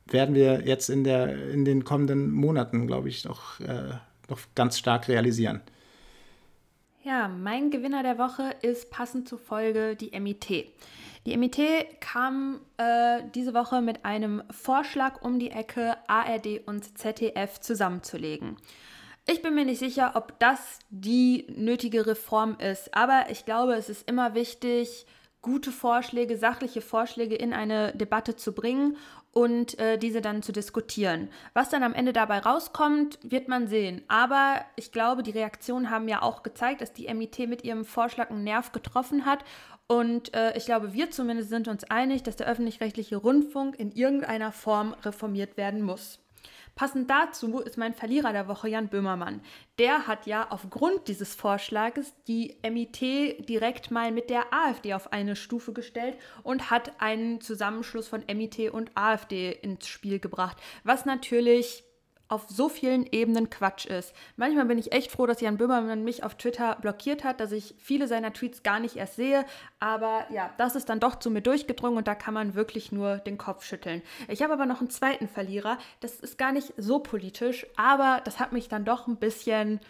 werden 0.07 0.35
wir 0.35 0.67
jetzt 0.67 0.91
in, 0.91 1.05
der, 1.05 1.51
in 1.51 1.65
den 1.65 1.85
kommenden 1.85 2.33
Monaten, 2.33 2.89
glaube 2.89 3.09
ich, 3.09 3.25
noch, 3.25 3.61
äh, 3.61 3.91
noch 4.29 4.41
ganz 4.57 4.79
stark 4.79 5.07
realisieren. 5.07 5.61
Ja, 7.05 7.29
mein 7.29 7.71
Gewinner 7.71 8.03
der 8.03 8.19
Woche 8.19 8.53
ist 8.63 8.91
passend 8.91 9.29
zur 9.29 9.39
Folge 9.39 9.95
die 9.95 10.11
MIT. 10.19 10.67
Die 11.25 11.37
MIT 11.37 12.01
kam 12.01 12.61
äh, 12.79 13.23
diese 13.35 13.55
Woche 13.55 13.81
mit 13.81 14.05
einem 14.05 14.43
Vorschlag 14.51 15.23
um 15.23 15.39
die 15.39 15.53
Ecke, 15.53 15.97
ARD 16.09 16.67
und 16.67 16.99
ZDF 16.99 17.61
zusammenzulegen. 17.61 18.57
Ich 19.27 19.41
bin 19.41 19.55
mir 19.55 19.65
nicht 19.65 19.79
sicher, 19.79 20.13
ob 20.17 20.37
das 20.41 20.81
die 20.91 21.47
nötige 21.55 22.07
Reform 22.07 22.57
ist, 22.59 22.93
aber 22.93 23.27
ich 23.31 23.45
glaube, 23.45 23.75
es 23.75 23.89
ist 23.89 24.09
immer 24.09 24.35
wichtig, 24.35 25.07
gute 25.43 25.71
Vorschläge, 25.71 26.37
sachliche 26.37 26.81
Vorschläge 26.81 27.37
in 27.37 27.53
eine 27.53 27.93
Debatte 27.95 28.35
zu 28.35 28.53
bringen 28.53 28.97
und 29.33 29.79
äh, 29.79 29.99
diese 29.99 30.21
dann 30.21 30.43
zu 30.43 30.53
diskutieren. 30.53 31.31
Was 31.55 31.69
dann 31.69 31.83
am 31.83 31.95
Ende 31.95 32.13
dabei 32.13 32.39
rauskommt, 32.39 33.19
wird 33.23 33.49
man 33.49 33.67
sehen. 33.67 34.03
Aber 34.09 34.65
ich 34.77 34.93
glaube, 34.93 35.23
die 35.23 35.31
Reaktionen 35.31 35.91
haben 35.91 36.09
ja 36.09 36.23
auch 36.23 36.43
gezeigt, 36.43 36.81
dass 36.81 36.93
die 36.93 37.13
MIT 37.13 37.49
mit 37.49 37.65
ihrem 37.65 37.85
Vorschlag 37.85 38.31
einen 38.31 38.45
Nerv 38.45 38.73
getroffen 38.73 39.25
hat 39.25 39.45
und 39.93 40.33
äh, 40.33 40.57
ich 40.57 40.65
glaube, 40.65 40.95
wir 40.95 41.11
zumindest 41.11 41.51
sind 41.51 41.69
uns 41.69 41.85
einig, 41.85 42.23
dass 42.23 42.37
der 42.37 42.47
öffentlich-rechtliche 42.47 43.17
Rundfunk 43.17 43.79
in 43.79 43.93
irgendeiner 43.93 44.51
Form 44.51 44.95
reformiert 45.05 45.59
werden 45.59 45.83
muss. 45.83 46.19
Passend 46.75 47.11
dazu 47.11 47.59
ist 47.61 47.77
mein 47.77 47.93
Verlierer 47.93 48.33
der 48.33 48.49
Woche 48.49 48.71
Jan 48.71 48.89
Böhmermann. 48.89 49.43
Der 49.79 50.07
hat 50.07 50.27
ja 50.27 50.47
aufgrund 50.49 51.09
dieses 51.09 51.35
Vorschlages 51.35 52.15
die 52.27 52.57
MIT 52.63 53.47
direkt 53.51 53.91
mal 53.91 54.13
mit 54.13 54.31
der 54.31 54.55
AfD 54.55 54.95
auf 54.95 55.13
eine 55.13 55.37
Stufe 55.37 55.75
gestellt 55.75 56.17
und 56.43 56.71
hat 56.71 56.99
einen 56.99 57.43
Zusammenschluss 57.43 58.09
von 58.09 58.25
MIT 58.27 58.71
und 58.71 58.93
AfD 58.95 59.53
ins 59.53 59.87
Spiel 59.89 60.21
gebracht, 60.21 60.57
was 60.85 61.05
natürlich 61.05 61.85
auf 62.33 62.47
so 62.49 62.71
vielen 62.71 63.07
Ebenen 63.13 63.51
Quatsch 63.51 63.85
ist. 63.85 64.15
Manchmal 64.37 64.65
bin 64.65 64.79
ich 64.79 64.93
echt 64.93 65.13
froh, 65.13 65.27
dass 65.27 65.43
Jan 65.43 65.59
Böhmermann 65.59 66.03
mich 66.03 66.25
auf 66.25 66.35
Twitter 66.37 66.77
blockiert 66.81 67.25
hat, 67.25 67.41
dass 67.41 67.53
ich 67.53 67.75
viele 67.79 68.09
seiner 68.09 68.33
Tweets 68.33 68.63
gar 68.63 68.81
nicht 68.81 68.97
erst 68.97 69.17
sehe. 69.17 69.45
Aber 69.81 70.25
ja, 70.31 70.51
das 70.57 70.75
ist 70.75 70.89
dann 70.89 70.99
doch 70.99 71.17
zu 71.17 71.31
mir 71.31 71.43
durchgedrungen 71.43 71.99
und 71.99 72.09
da 72.09 72.15
kann 72.15 72.33
man 72.33 72.55
wirklich 72.55 72.91
nur 72.91 73.19
den 73.19 73.37
Kopf 73.37 73.65
schütteln. 73.65 74.01
Ich 74.29 74.43
habe 74.43 74.55
aber 74.55 74.65
noch 74.65 74.81
einen 74.81 74.89
zweiten 74.89 75.29
Verlierer. 75.29 75.77
Das 76.01 76.15
ist 76.21 76.39
gar 76.39 76.53
nicht 76.53 76.73
so 76.79 77.01
politisch, 77.01 77.67
aber 77.77 78.23
das 78.25 78.41
hat 78.41 78.53
mich 78.53 78.69
dann 78.69 78.87
doch 78.87 79.07
ein 79.07 79.17
bisschen 79.17 79.81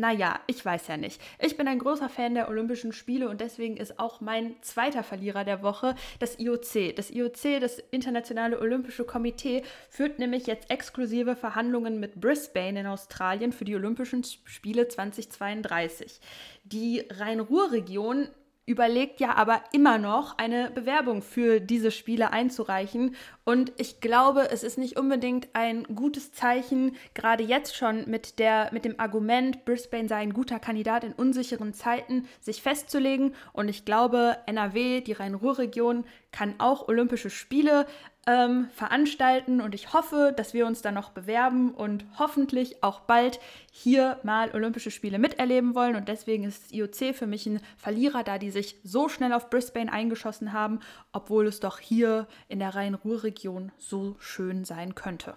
naja, 0.00 0.40
ich 0.46 0.64
weiß 0.64 0.88
ja 0.88 0.96
nicht. 0.96 1.20
Ich 1.38 1.58
bin 1.58 1.68
ein 1.68 1.78
großer 1.78 2.08
Fan 2.08 2.34
der 2.34 2.48
Olympischen 2.48 2.94
Spiele 2.94 3.28
und 3.28 3.42
deswegen 3.42 3.76
ist 3.76 3.98
auch 3.98 4.22
mein 4.22 4.56
zweiter 4.62 5.02
Verlierer 5.02 5.44
der 5.44 5.62
Woche 5.62 5.94
das 6.18 6.38
IOC. 6.38 6.96
Das 6.96 7.10
IOC, 7.10 7.60
das 7.60 7.78
Internationale 7.90 8.58
Olympische 8.58 9.04
Komitee, 9.04 9.62
führt 9.90 10.18
nämlich 10.18 10.46
jetzt 10.46 10.70
exklusive 10.70 11.36
Verhandlungen 11.36 12.00
mit 12.00 12.18
Brisbane 12.18 12.80
in 12.80 12.86
Australien 12.86 13.52
für 13.52 13.66
die 13.66 13.76
Olympischen 13.76 14.24
Spiele 14.24 14.88
2032. 14.88 16.18
Die 16.64 17.04
Rhein-Ruhr-Region 17.10 18.28
überlegt 18.70 19.20
ja 19.20 19.34
aber 19.34 19.62
immer 19.72 19.98
noch, 19.98 20.38
eine 20.38 20.70
Bewerbung 20.70 21.22
für 21.22 21.60
diese 21.60 21.90
Spiele 21.90 22.32
einzureichen. 22.32 23.16
Und 23.44 23.72
ich 23.78 24.00
glaube, 24.00 24.50
es 24.50 24.62
ist 24.62 24.78
nicht 24.78 24.96
unbedingt 24.96 25.48
ein 25.54 25.82
gutes 25.94 26.32
Zeichen, 26.32 26.96
gerade 27.14 27.42
jetzt 27.42 27.76
schon 27.76 28.08
mit, 28.08 28.38
der, 28.38 28.70
mit 28.72 28.84
dem 28.84 28.98
Argument, 28.98 29.64
Brisbane 29.64 30.08
sei 30.08 30.16
ein 30.16 30.32
guter 30.32 30.60
Kandidat 30.60 31.04
in 31.04 31.12
unsicheren 31.12 31.74
Zeiten, 31.74 32.28
sich 32.40 32.62
festzulegen. 32.62 33.34
Und 33.52 33.68
ich 33.68 33.84
glaube, 33.84 34.36
NRW, 34.46 35.00
die 35.00 35.12
Rhein-Ruhr-Region, 35.12 36.04
kann 36.30 36.54
auch 36.58 36.86
Olympische 36.86 37.30
Spiele 37.30 37.86
ähm, 38.30 38.68
veranstalten 38.72 39.60
und 39.60 39.74
ich 39.74 39.92
hoffe, 39.92 40.32
dass 40.36 40.54
wir 40.54 40.66
uns 40.66 40.82
dann 40.82 40.94
noch 40.94 41.10
bewerben 41.10 41.72
und 41.74 42.04
hoffentlich 42.16 42.82
auch 42.84 43.00
bald 43.00 43.40
hier 43.72 44.18
mal 44.22 44.54
Olympische 44.54 44.92
Spiele 44.92 45.18
miterleben 45.18 45.74
wollen. 45.74 45.96
Und 45.96 46.08
deswegen 46.08 46.44
ist 46.44 46.72
IOC 46.72 47.14
für 47.14 47.26
mich 47.26 47.46
ein 47.46 47.60
Verlierer, 47.76 48.22
da 48.22 48.38
die 48.38 48.50
sich 48.50 48.76
so 48.84 49.08
schnell 49.08 49.32
auf 49.32 49.50
Brisbane 49.50 49.92
eingeschossen 49.92 50.52
haben, 50.52 50.78
obwohl 51.12 51.46
es 51.48 51.58
doch 51.58 51.80
hier 51.80 52.28
in 52.48 52.60
der 52.60 52.74
Rhein-Ruhr-Region 52.74 53.72
so 53.78 54.14
schön 54.20 54.64
sein 54.64 54.94
könnte. 54.94 55.36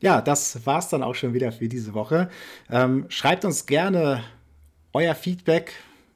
Ja, 0.00 0.20
das 0.20 0.66
war's 0.66 0.90
dann 0.90 1.02
auch 1.02 1.14
schon 1.14 1.32
wieder 1.32 1.50
für 1.50 1.68
diese 1.68 1.94
Woche. 1.94 2.28
Ähm, 2.68 3.06
schreibt 3.08 3.46
uns 3.46 3.64
gerne 3.64 4.22
euer 4.92 5.14
Feedback 5.14 5.72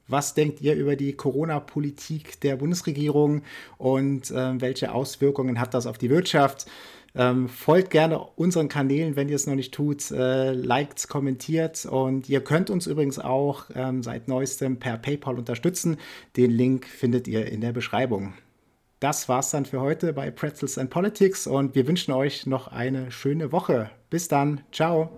was 0.09 0.35
denkt 0.35 0.61
ihr 0.61 0.75
über 0.75 0.97
die 0.97 1.13
Corona-Politik 1.13 2.41
der 2.41 2.57
Bundesregierung 2.57 3.43
und 3.77 4.31
äh, 4.31 4.61
welche 4.61 4.93
Auswirkungen 4.93 5.61
hat 5.61 5.75
das 5.75 5.87
auf 5.87 5.99
die 5.99 6.11
Wirtschaft? 6.11 6.67
Ähm, 7.15 7.49
folgt 7.49 7.91
gerne 7.91 8.21
unseren 8.37 8.69
Kanälen, 8.69 9.17
wenn 9.17 9.29
ihr 9.29 9.37
es 9.37 9.47
noch 9.47 9.55
nicht 9.55 9.73
tut. 9.73 10.11
Äh, 10.11 10.53
liked, 10.53 11.09
kommentiert 11.09 11.87
und 11.87 12.29
ihr 12.29 12.43
könnt 12.43 12.71
uns 12.71 12.87
übrigens 12.87 13.19
auch 13.19 13.65
ähm, 13.75 14.03
seit 14.03 14.29
neuestem 14.29 14.79
per 14.79 14.99
PayPal 14.99 15.39
unterstützen. 15.39 15.97
Den 16.37 16.51
Link 16.51 16.87
findet 16.87 17.27
ihr 17.29 17.47
in 17.47 17.61
der 17.61 17.73
Beschreibung. 17.73 18.35
Das 19.01 19.29
war's 19.29 19.51
dann 19.51 19.65
für 19.65 19.81
heute 19.81 20.13
bei 20.13 20.31
Pretzels 20.31 20.77
and 20.77 20.91
Politics 20.91 21.47
und 21.47 21.75
wir 21.75 21.87
wünschen 21.87 22.13
euch 22.13 22.47
noch 22.47 22.69
eine 22.69 23.11
schöne 23.11 23.53
Woche. 23.53 23.91
Bis 24.11 24.29
dann. 24.29 24.63
Ciao. 24.73 25.11